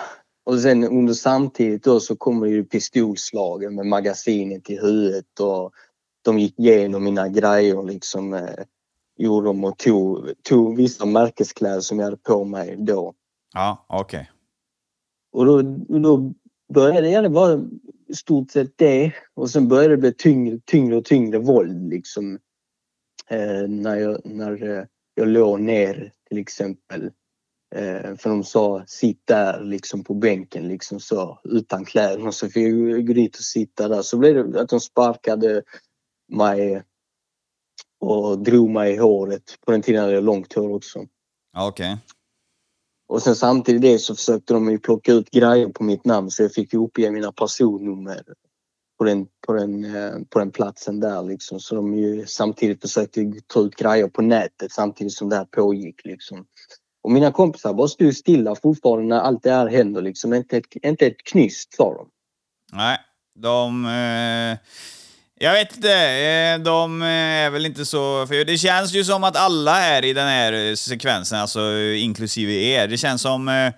[0.47, 5.73] och sen under samtidigt då så kommer ju pistolslagen med magasinet i huvudet och
[6.25, 8.35] de gick igenom mina grejer liksom.
[8.35, 8.65] Eh,
[9.17, 13.15] gjorde dem och tog, tog vissa märkeskläder som jag hade på mig då.
[13.55, 14.31] Ja, okej.
[15.33, 15.63] Och då,
[16.01, 16.35] då
[16.75, 17.61] började ja, det vara
[18.09, 19.13] i stort sett det.
[19.35, 22.39] Och sen började det bli tyngre, tyngre och tyngre våld liksom.
[23.29, 27.11] Eh, när jag, när eh, jag låg ner till exempel.
[27.75, 32.27] Eh, för de sa sitt där liksom på bänken liksom så utan kläder.
[32.27, 34.03] Och så fick jag gå dit och sitta där.
[34.03, 35.63] Så blev det att de sparkade
[36.29, 36.83] mig
[38.01, 39.59] och drog mig i håret.
[39.67, 41.07] På den tiden hade jag långt hår också.
[41.53, 41.97] Ja, okej.
[43.09, 46.43] Och sen samtidigt det så försökte de ju plocka ut grejer på mitt namn så
[46.43, 48.23] jag fick ju uppge mina personnummer
[48.99, 51.61] på den, på den, eh, på den platsen där liksom.
[51.61, 56.05] Så de ju samtidigt försökte ta ut grejer på nätet samtidigt som det här pågick
[56.05, 56.47] liksom.
[57.03, 60.35] Och mina kompisar bara stod stilla fortfarande när allt det här händer liksom.
[60.35, 62.09] Inte ett, inte ett knyst sa de.
[62.73, 62.99] Nej,
[63.35, 63.85] de...
[63.85, 64.59] Eh,
[65.39, 68.27] Jag vet inte, eh, de är väl inte så...
[68.27, 72.89] För det känns ju som att alla är i den här sekvensen, alltså inklusive er.
[72.89, 73.49] Det känns som...
[73.49, 73.73] eh,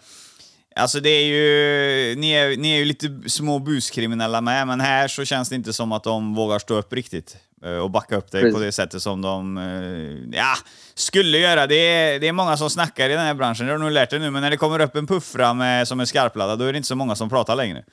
[0.76, 2.14] Alltså det är ju...
[2.16, 5.72] Ni är, ni är ju lite små buskriminella med, men här så känns det inte
[5.72, 9.02] som att de vågar stå upp riktigt eh, och backa upp dig på det sättet
[9.02, 10.54] som de eh, ja,
[10.94, 11.66] skulle göra.
[11.66, 13.92] Det är, det är många som snackar i den här branschen, det har du nog
[13.92, 16.64] lärt dig nu, men när det kommer upp en puffra med, som är skarpladdad, då
[16.64, 17.84] är det inte så många som pratar längre.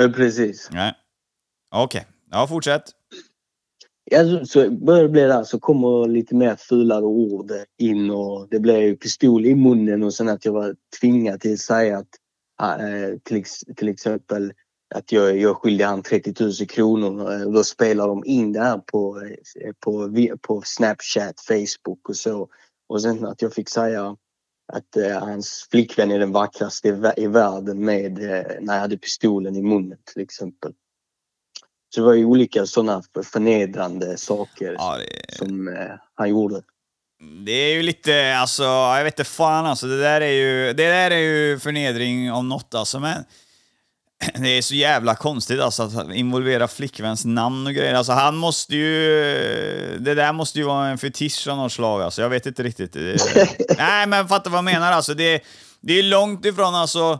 [0.00, 0.68] Eh, Precis.
[0.72, 0.92] Nej.
[1.70, 2.04] Okej,
[2.34, 2.82] ja fortsätt.
[4.10, 8.60] Ja, så- börjar det bli där så kommer lite mer fulare ord in och det
[8.60, 13.18] blev pistol i munnen och sen att jag var tvingad till att säga att eh,
[13.22, 13.44] till,
[13.76, 14.52] till exempel
[14.94, 18.60] att jag, jag skyldig han 30 000 kronor Eh, och då spelar de in det
[18.60, 19.20] här på,
[19.60, 20.10] eh, på,
[20.42, 22.48] på Snapchat, Facebook och så.
[22.88, 24.16] Och sen att jag fick säga
[24.72, 28.98] att eh, hans flickvän är den vackraste i, i världen med eh, när jag hade
[28.98, 30.72] pistolen i munnen till exempel.
[31.94, 35.74] Så det var ju olika sådana förnedrande saker Ja, det, som eh,
[36.14, 36.62] han gjorde.
[37.46, 40.88] det är ju lite, alltså, jag vet inte fan alltså, det där är ju, det
[40.90, 43.24] där är ju förnedring om något alltså, men
[44.34, 47.94] det är så jävla konstigt alltså att involvera flickväns namn och grejer.
[47.94, 48.88] Alltså han måste ju,
[50.00, 52.92] det där måste ju vara en fetisch av något slag alltså, jag vet inte riktigt.
[52.92, 53.16] Det-
[53.78, 55.40] Nej men fattar vad jag menar alltså, det,
[55.80, 57.18] det är långt ifrån alltså,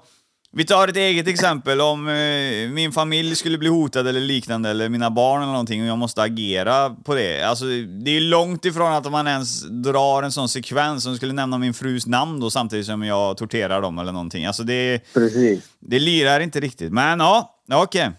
[0.57, 4.88] vi tar ett eget exempel om eh, min familj skulle bli hotad eller liknande, eller
[4.88, 7.42] mina barn eller någonting och jag måste agera på det.
[7.42, 7.64] Alltså,
[8.05, 11.74] det är långt ifrån att man ens drar en sån sekvens som skulle nämna min
[11.74, 14.44] frus namn då samtidigt som jag torterar dem eller någonting.
[14.46, 15.64] Alltså det, Precis.
[15.80, 16.92] det lirar inte riktigt.
[16.92, 18.11] Men ja, okej.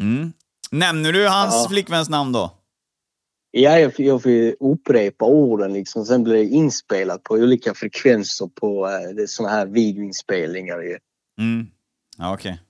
[0.00, 0.32] Mm.
[0.70, 1.68] Nämner du hans Ja.
[1.68, 2.50] flickväns namn då?
[3.50, 6.04] Ja, jag, jag fick upprepa orden liksom.
[6.04, 10.80] Sen blev det inspelat på olika frekvenser på eh, såna här videoinspelningar.
[10.82, 10.98] ju.
[11.38, 11.66] Mm.
[12.18, 12.60] Ja, okej.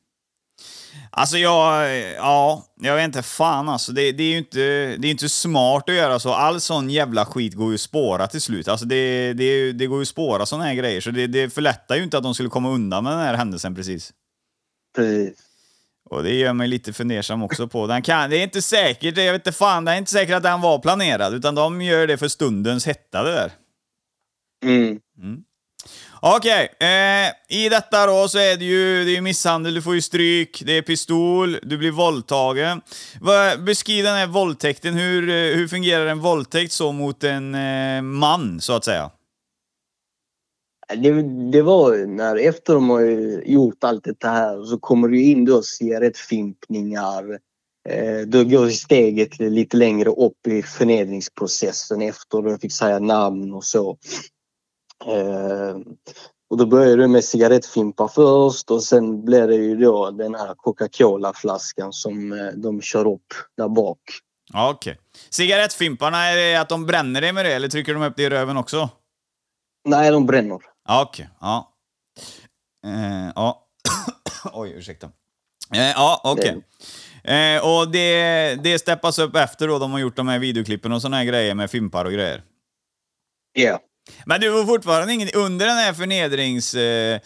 [1.10, 3.92] Alltså jag, ja, jag vet inte fan alltså.
[3.92, 4.58] Det, det är ju inte,
[4.96, 6.32] det är inte smart att göra så.
[6.32, 8.68] All sån jävla skit går ju att spåra till slut.
[8.68, 11.00] Alltså det, det, det går ju att spåra såna här grejer.
[11.00, 13.74] Så det, det förlättar ju inte att de skulle komma undan med den här händelsen
[13.74, 14.12] precis.
[14.96, 15.38] Precis.
[16.10, 17.86] Och det gör mig lite fundersam också på.
[17.86, 20.42] Den kan, det är inte säkert, jag vet inte fan, det är inte säkert att
[20.42, 21.34] den var planerad.
[21.34, 23.52] Utan de gör det för stundens hetta det där.
[24.64, 25.44] Mm.
[26.24, 30.00] Okej, eh, i detta då så är det ju det är misshandel, du får ju
[30.00, 32.80] stryk, det är pistol, du blir våldtagen.
[33.66, 38.60] Beskriv den här våldtäkten, hur, eh, hur fungerar en våldtäkt så mot en eh, man,
[38.60, 39.10] så att säga?
[40.96, 43.02] Det, det var när efter de har
[43.44, 47.38] gjort allt det här så kommer det in då cigarettfimpningar.
[47.88, 53.64] Eh, då går steget lite längre upp i förnedringsprocessen efter du fick säga namn och
[53.64, 53.98] så.
[55.06, 55.76] Eh,
[56.50, 60.54] och då började det med cigarettfimpar först och sen blev det ju då den här
[60.54, 63.26] Coca-Cola-flaskan som eh, de kör upp
[63.56, 63.98] där bak.
[64.52, 64.98] Ja, Okej.
[65.30, 68.30] Cigarettfimparna, är det att de bränner dig med det, eller trycker de upp det i
[68.30, 68.88] röven också?
[69.88, 70.58] Nej, de bränner.
[70.88, 71.72] Ja, Okej, ja.
[72.86, 73.66] Eh, ja.
[74.52, 75.06] Oj, ursäkta.
[75.74, 76.64] Eh, ja, okej.
[77.24, 81.02] Eh, och det, det steppas upp efter då de har gjort de här videoklippen och
[81.02, 82.42] såna här grejer med fimpar och grejer.
[83.52, 83.80] Ja.
[84.26, 87.20] Men du var fortfarande ingen, under den här förnedringsprocessen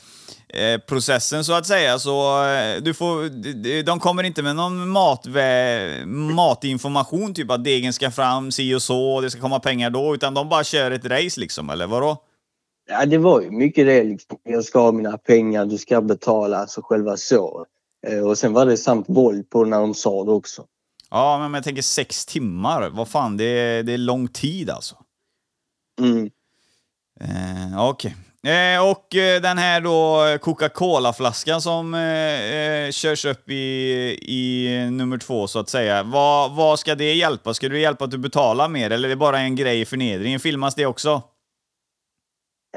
[0.49, 3.29] eh, processen, så att säga, så eh, du får,
[3.83, 9.15] de- kommer inte med någon matvä, matinformation, typ att degen ska fram si och så,
[9.15, 12.17] och det ska komma pengar då, utan de bara kör ett race liksom, eller vadå?
[12.89, 14.39] Ja, det var ju mycket det liksom.
[14.43, 17.67] Jag ska ha mina pengar, du ska betala, alltså själva så.
[18.07, 20.65] Eh, Och sen var det samt våld på när de sa det också.
[21.11, 24.97] Ja, men jag tänker sex timmar, vad fan, det är, det är lång tid alltså.
[26.01, 26.31] Mm.
[27.21, 28.17] Eh, Okej.
[28.47, 35.19] Eh, och eh, den här då Coca-Cola-flaskan som eh, eh, körs upp i, i nummer
[35.19, 36.03] två så att säga.
[36.03, 37.55] Vad, vad ska det hjälpa?
[37.55, 40.41] Ska det hjälpa att du betalar mer eller är det bara en grej i förnedringen?
[40.41, 41.23] Filmas det också?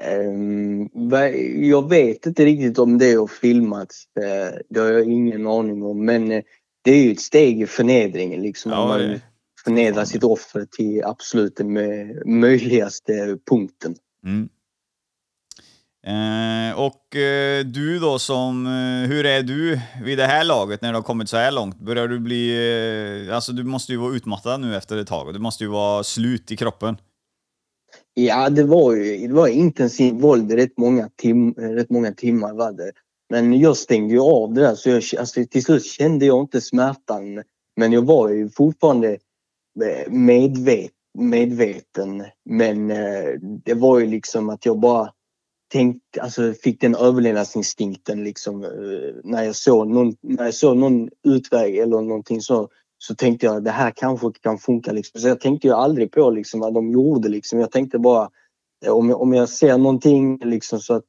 [0.02, 0.90] Ehm,
[1.70, 4.04] Jag vet inte riktigt om det har filmats.
[4.20, 6.06] Eh, Det har jag ingen aning om.
[6.06, 6.28] Men
[6.84, 8.42] det är ju ett steg i förnedringen.
[8.42, 9.20] Liksom, Ja, man
[9.64, 13.96] förnedrar sitt offer till absolut den mö- möjligaste punkten.
[14.26, 14.50] Mm.
[16.04, 20.90] Eh, och eh, du då som, eh, hur är du vid det här laget när
[20.90, 21.80] du har kommit så här långt?
[21.80, 25.34] Börjar du bli, eh, alltså du måste ju vara utmattad nu efter ett tag och
[25.34, 26.98] du måste ju vara slut i kroppen.
[28.14, 32.54] Ja, det var ju det var intensiv våld i rätt många, tim rätt många timmar.
[32.54, 32.92] Var det.
[33.30, 36.62] Men jag stängde ju av det där så jag, alltså, till slut kände jag inte
[36.62, 37.44] smärtan.
[37.78, 39.12] Men jag var ju fortfarande
[39.84, 42.24] eh, medveten medveten.
[42.46, 45.14] Men eh, det var ju liksom att jag bara
[45.72, 48.64] tänkte, alltså fick den överlevnadsinstinkten liksom.
[48.64, 48.70] eh,
[49.24, 52.70] När jag såg någon, när jag såg någon utväg eller någonting så
[53.02, 54.92] så tänkte jag det här kanske kan funka.
[54.92, 55.22] Liksom.
[55.22, 57.30] Så jag tänkte ju aldrig på liksom, vad de gjorde.
[57.30, 57.60] Liksom.
[57.60, 58.30] Jag tänkte bara
[58.86, 61.06] eh, om jag, om jag ser någonting liksom, så att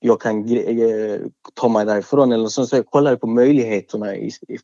[0.00, 1.20] jag kan eh,
[1.54, 2.32] ta mig därifrån.
[2.32, 4.06] Eller så, så jag kollade på möjligheterna,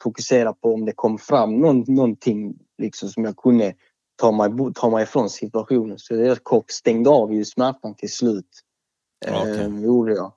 [0.02, 3.74] fokusera på om det kom fram någon, någonting liksom, som jag kunde
[4.22, 5.98] ta mig, ta mig ifrån situationen.
[5.98, 6.38] Så jag
[6.70, 8.60] stängde av ju smärtan till slut.
[9.26, 9.58] Okay.
[9.58, 10.32] Eh, gjorde jag.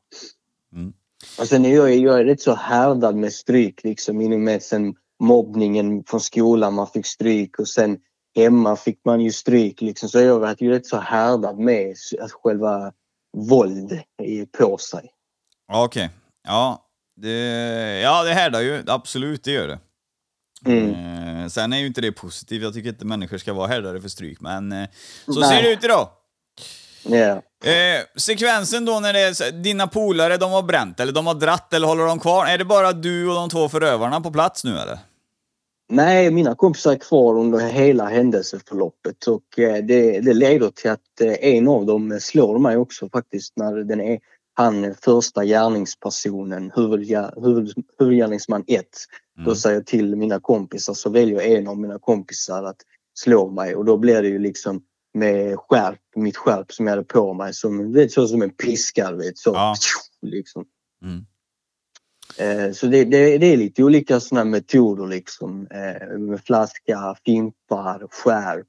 [0.76, 0.94] Mm.
[1.40, 6.04] Och sen är jag, jag är rätt så härdad med stryk liksom inom sen mobbningen
[6.04, 7.98] från skolan, man fick stryk och sen
[8.36, 10.10] hemma fick man ju stryk liksom.
[10.10, 12.92] Så jag var ju rätt så härdad med att själva
[13.38, 14.02] våld
[14.58, 15.10] på sig.
[15.74, 16.06] Okej.
[16.06, 16.10] Okay.
[16.48, 17.32] Ja, det,
[18.04, 18.84] ja, det härdar ju.
[18.88, 19.80] Absolut, det gör det.
[20.66, 21.25] Mm.
[21.46, 22.64] Eh, sen är ju inte det positivt.
[22.64, 24.88] Jag tycker inte människor ska vara härdade för stryk, men eh,
[25.26, 25.50] så Nej.
[25.50, 26.08] ser det ut idag.
[27.10, 27.38] Yeah.
[27.64, 31.74] Eh, sekvensen då när det är dina polare, de har bränt eller de har dratt
[31.74, 32.46] eller håller de kvar?
[32.46, 35.00] Är det bara du och de två förövarna på plats nu eller?
[35.89, 41.22] Nej, mina kompisar är kvar under hela händelseförloppet och eh, det, det leder till att
[41.39, 44.20] en av dem slår mig också faktiskt när den är
[44.54, 47.08] han första gärningspersonen, huvud,
[48.00, 48.86] huvudgärningsman 1.
[49.38, 49.50] Mm.
[49.50, 52.82] Då säger jag till mina kompisar så väljer en av mina kompisar att
[53.14, 54.82] slå mig och då blir det ju liksom
[55.14, 59.12] med skärp, mitt skärp som jag hade på mig som, vet, så som en piska.
[59.12, 59.76] Vet, så, ja.
[60.22, 60.66] liksom.
[61.04, 61.26] Mm.
[62.38, 65.68] Eh, så det, det, det, är lite olika sådana metoder liksom.
[65.68, 68.68] Eh, med flaska, fimpar, skärp.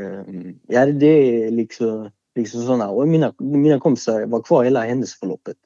[0.00, 2.88] Eh, ja, det är liksom, liksom sådana.
[2.88, 5.56] Och mina, mina kompisar var kvar hela händelseförloppet.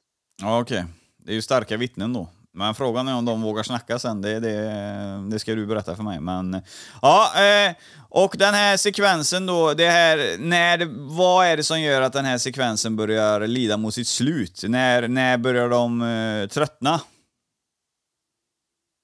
[0.41, 0.79] Ja, okej.
[0.79, 0.91] Okay.
[1.17, 2.29] Det är ju starka vittnen då.
[2.53, 6.03] Men frågan är om de vågar snacka sen, det, det, det ska du berätta för
[6.03, 6.19] mig.
[6.19, 6.61] Men,
[7.01, 7.75] ja, eh,
[8.09, 10.87] och den här sekvensen då, det här, när,
[11.17, 14.63] vad är det som gör att den här sekvensen börjar lida mot sitt slut?
[14.67, 17.01] När, när börjar de eh, tröttna?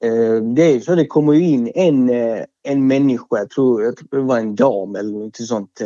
[0.03, 2.09] Eh, det är så det kommer in en,
[2.63, 5.81] en människa, jag tror, jag tror det var en dam eller något sånt,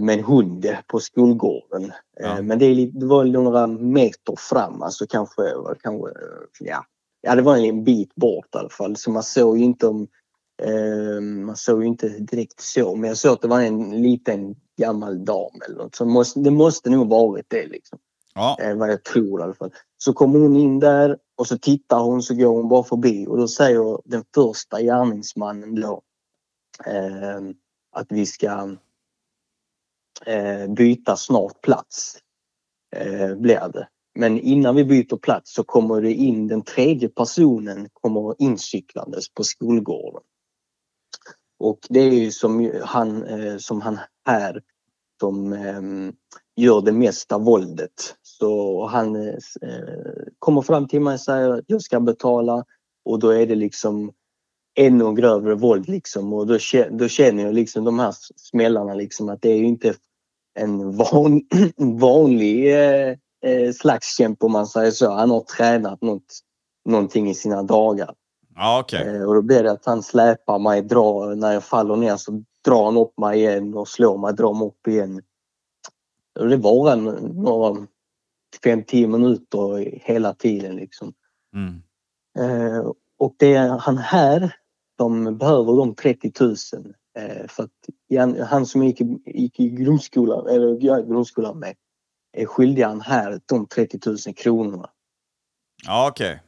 [0.00, 1.84] med en hund på skolgården.
[2.20, 2.42] Eh, ja.
[2.42, 5.42] Men det, det var några meter fram, alltså kanske,
[5.82, 6.08] kanske
[6.60, 6.84] ja.
[7.20, 8.96] ja, det var en bit bort i alla fall.
[8.96, 10.08] Så man såg ju inte om
[10.62, 14.56] eh, man såg ju inte direkt så, men jag såg att det var en liten
[14.78, 15.94] gammal dam eller något.
[15.94, 17.98] Så det måste, det måste nog varit det liksom.
[18.34, 18.56] Ja.
[18.60, 19.70] Eh, vad jag tror i alla fall.
[19.98, 23.38] Så kommer hon in där och så tittar hon så går hon bara förbi och
[23.38, 26.02] då säger den första gärningsmannen då
[26.86, 27.40] eh,
[27.92, 28.66] att vi ska eh,
[30.26, 32.18] Eh, byta snart plats.
[32.96, 33.88] Eh, blir det.
[34.14, 39.44] Men innan vi byter plats så kommer det in den tredje personen kommer incyklandes på
[39.44, 40.22] skolgården.
[41.58, 44.62] Och det är ju som han, eh, som han här
[45.20, 46.12] som eh,
[46.56, 48.16] gör det mesta våldet.
[48.22, 49.34] Så han eh,
[50.38, 52.64] kommer fram till mig och säger att jag ska betala
[53.04, 54.12] och då är det liksom
[54.74, 56.58] ännu grövre våld liksom och då,
[56.90, 59.94] då känner jag liksom de här smällarna liksom att det är ju inte
[60.58, 61.42] en van,
[62.00, 65.10] vanlig eh, eh, slagskämpe om man säger så.
[65.10, 66.40] Han har tränat något,
[66.84, 68.14] någonting i sina dagar.
[68.54, 69.16] Ja, okay.
[69.16, 72.42] eh, och då blir det att han släpar mig, drar, när jag faller ner så
[72.64, 75.22] drar han upp mig igen och slår mig, drar mig upp igen.
[76.40, 77.04] Och det var en,
[77.34, 77.86] några
[78.64, 81.12] fem, tio minuter hela tiden liksom.
[81.54, 81.82] Mm.
[82.38, 84.54] Eh, och det är han här
[84.96, 86.97] som behöver de 30 000 Eh,
[87.48, 91.74] för att han som gick, gick i grundskolan, eller ja, grundskolan med,
[92.32, 94.90] är skyldig han här de 30 000 kronorna.
[95.86, 96.30] Ja, okej.
[96.30, 96.38] Okay.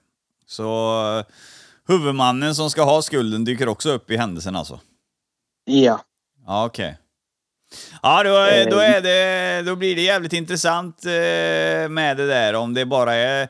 [0.47, 0.65] Så
[1.19, 1.25] uh,
[1.89, 4.81] huvudmannen som ska ha skulden dyker också upp i händelsen alltså?
[5.65, 6.01] Ja.
[6.47, 6.89] Ja, okej.
[6.89, 6.97] Okay.
[8.03, 8.31] Ja, då,
[8.71, 11.11] då, är det, då blir det jävligt intressant eh,
[11.89, 13.49] med det där om det bara är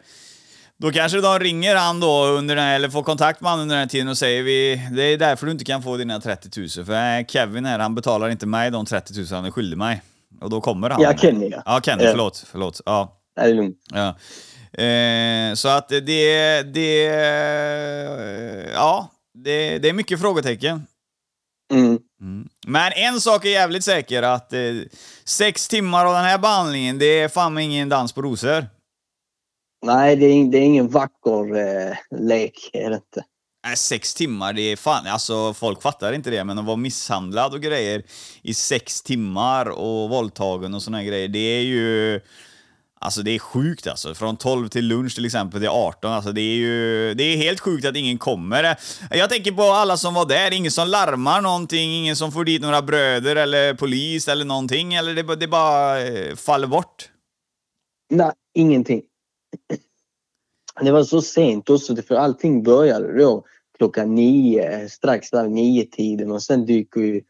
[0.80, 3.80] då kanske de ringer han då under den, eller får kontakt med han under den
[3.80, 6.68] här tiden och säger vi det är därför du inte kan få dina 30 000
[6.68, 10.02] för Kevin här han betalar inte mig de 30 000 han är skyldig mig.
[10.40, 11.02] Och då kommer han.
[11.02, 11.62] Ja, Kenny ja.
[11.64, 12.10] Ja, Kenny, ja.
[12.10, 12.44] förlåt.
[12.50, 12.80] förlåt.
[12.86, 13.16] Ja.
[13.36, 13.76] Det är lugnt.
[13.92, 14.08] Ja.
[14.82, 16.00] Eh, så att det,
[16.62, 17.04] det,
[18.74, 20.86] ja, det, det är mycket frågetecken.
[21.72, 21.98] Mm.
[22.20, 22.48] Mm.
[22.66, 24.60] Men en sak är jävligt säker, att eh,
[25.24, 28.66] sex timmar av den här behandlingen, det är fan ingen dans på rosor.
[29.82, 33.24] Nej, det är, det är ingen vacker eh, lek, är det inte.
[33.66, 37.54] Nej, sex timmar, det är fan, alltså folk fattar inte det, men att vara misshandlad
[37.54, 38.02] och grejer
[38.42, 42.20] i sex timmar och våldtagen och såna grejer, det är ju...
[43.02, 44.14] Alltså det är sjukt alltså.
[44.14, 46.12] Från 12 till lunch till exempel till 18.
[46.12, 47.14] Alltså det är ju...
[47.14, 48.76] Det är helt sjukt att ingen kommer.
[49.10, 50.52] Jag tänker på alla som var där.
[50.52, 54.94] Ingen som larmar någonting, ingen som får dit några bröder eller polis eller någonting.
[54.94, 57.08] Eller det, det bara eh, faller bort.
[58.10, 59.02] Nej, ingenting.
[60.80, 63.44] Det var så sent också för allting började då
[63.78, 67.22] klockan nio, eh, strax där nio tiden och sen dyker ju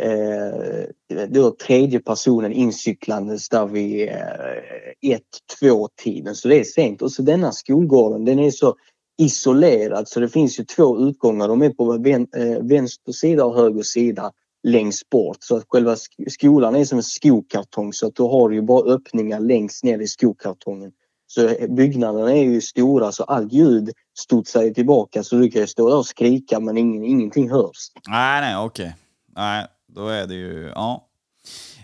[0.00, 5.22] eh, då tredje personen incyklandes där vid eh, ett,
[5.60, 6.34] två tiden.
[6.34, 7.02] Så det är sent.
[7.02, 8.76] Och så denna skolgården den är så
[9.18, 11.48] isolerad så det finns ju två utgångar.
[11.48, 15.36] De är på vän, eh, vänster sida och höger sida längst bort.
[15.40, 15.96] Så att själva
[16.28, 20.06] skolan är som en skokartong så att du har ju bara öppningar längst ner i
[20.06, 20.92] skokartongen.
[21.36, 25.88] Så byggnaderna är ju stora så allt ljud studsar tillbaka så du kan ju stå
[25.88, 27.90] där och skrika men ingen, ingenting hörs.
[28.08, 28.96] Nej, nej, okej.
[29.36, 30.72] Nej, då är det ju...
[30.74, 31.08] Ja.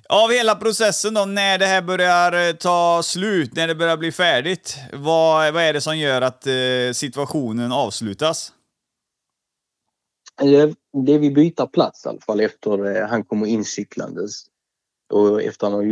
[0.09, 4.12] Av hela processen då, när det här börjar eh, ta slut, när det börjar bli
[4.12, 8.53] färdigt, vad, vad är det som gör att eh, situationen avslutas?
[10.42, 10.74] Det,
[11.07, 14.32] det vi byter plats i alla fall efter eh, han kommer incyklandes
[15.12, 15.82] och efter han har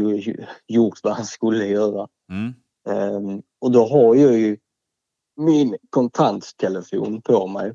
[0.68, 2.08] gjort vad han skulle göra.
[2.30, 2.54] Mm.
[2.88, 4.58] Um, och då har jag ju
[5.36, 7.74] min kontanttelefon på mig.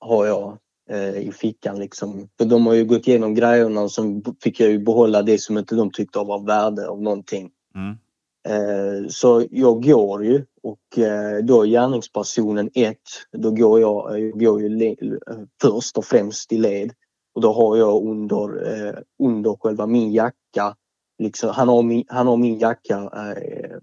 [0.00, 0.58] Har jag
[0.90, 2.28] eh, i fickan liksom.
[2.38, 5.58] För de har ju gått igenom grejerna och så fick jag ju behålla det som
[5.58, 7.50] inte de tyckte var värde av någonting.
[7.74, 7.96] Mm.
[8.48, 12.98] Eh, så jag går ju och eh, då gärningspersonen 1,
[13.32, 15.18] då går jag, jag går ju
[15.62, 16.92] först och främst i led.
[17.34, 20.76] Och då har jag under, eh, under själva min jacka,
[21.18, 23.76] liksom, han, har min, han har min jacka eh,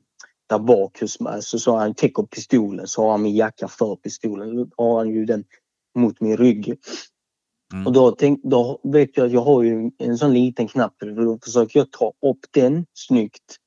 [0.50, 1.42] där bak hos mig.
[1.42, 4.56] Så, så han täcker pistolen så har han min jacka för pistolen.
[4.56, 5.44] Då har han ju den
[5.96, 6.78] mot min rygg.
[7.74, 7.88] Mm.
[7.88, 10.94] Och då, tänk, då vet jag att jag har ju en sån liten knapp.
[11.00, 13.58] Då försöker jag ta upp den snyggt.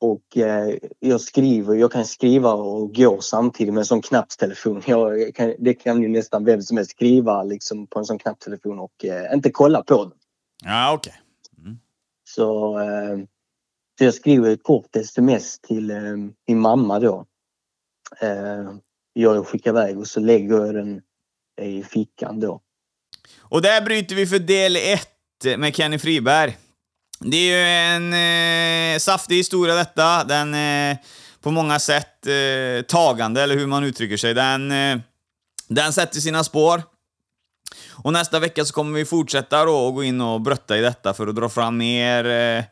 [0.00, 4.82] Och eh, jag skriver, jag kan skriva och gå samtidigt med en sån knappstelefon.
[4.86, 8.78] Jag kan, det kan ju nästan vem som helst skriva liksom, på en sån knapptelefon
[8.78, 10.12] och eh, inte kolla på den.
[10.64, 11.10] Ja, okej.
[11.10, 11.27] Okay.
[12.34, 13.18] Så, eh,
[13.98, 15.96] så jag skriver ett kort sms till eh,
[16.46, 17.26] min mamma då.
[18.20, 18.72] Eh,
[19.12, 21.02] jag skickar iväg och så lägger jag den
[21.60, 22.60] i fickan då.
[23.38, 26.56] Och där bryter vi för del 1 med Kenny Friberg.
[27.20, 28.12] Det är ju en
[28.94, 30.24] eh, saftig historia detta.
[30.24, 30.96] Den eh,
[31.40, 34.34] på många sätt eh, tagande, eller hur man uttrycker sig.
[34.34, 34.98] Den, eh,
[35.68, 36.82] den sätter sina spår.
[38.04, 41.14] Och nästa vecka så kommer vi fortsätta då och gå in och brötta i detta
[41.14, 42.64] för att dra fram mer eh,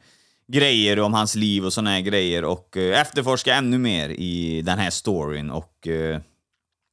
[0.52, 4.78] grejer om hans liv och såna här grejer och eh, efterforska ännu mer i den
[4.78, 6.20] här storyn och eh,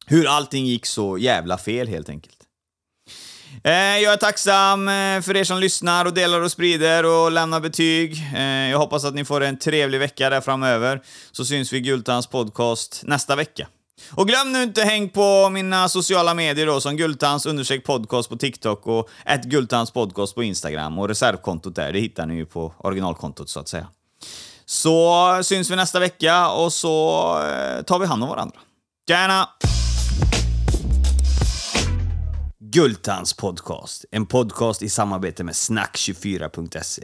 [0.08, 2.38] hur allting gick så jävla fel helt enkelt.
[3.64, 7.60] Eh, jag är tacksam eh, för er som lyssnar och delar och sprider och lämnar
[7.60, 8.24] betyg.
[8.36, 11.82] Eh, jag hoppas att ni får en trevlig vecka där framöver, så syns vi i
[11.82, 13.68] Gultans podcast nästa vecka.
[14.12, 18.38] Och glöm nu inte häng på mina sociala medier då, som Gultans undersök podcast på
[18.38, 22.74] TikTok och ett Gultans podcast på Instagram och reservkontot där, det hittar ni ju på
[22.78, 23.88] originalkontot så att säga.
[24.66, 28.60] Så syns vi nästa vecka och så eh, tar vi hand om varandra.
[29.08, 29.50] Tjena!
[32.60, 34.06] Gultans podcast.
[34.12, 37.04] En podcast i samarbete med snack24.se.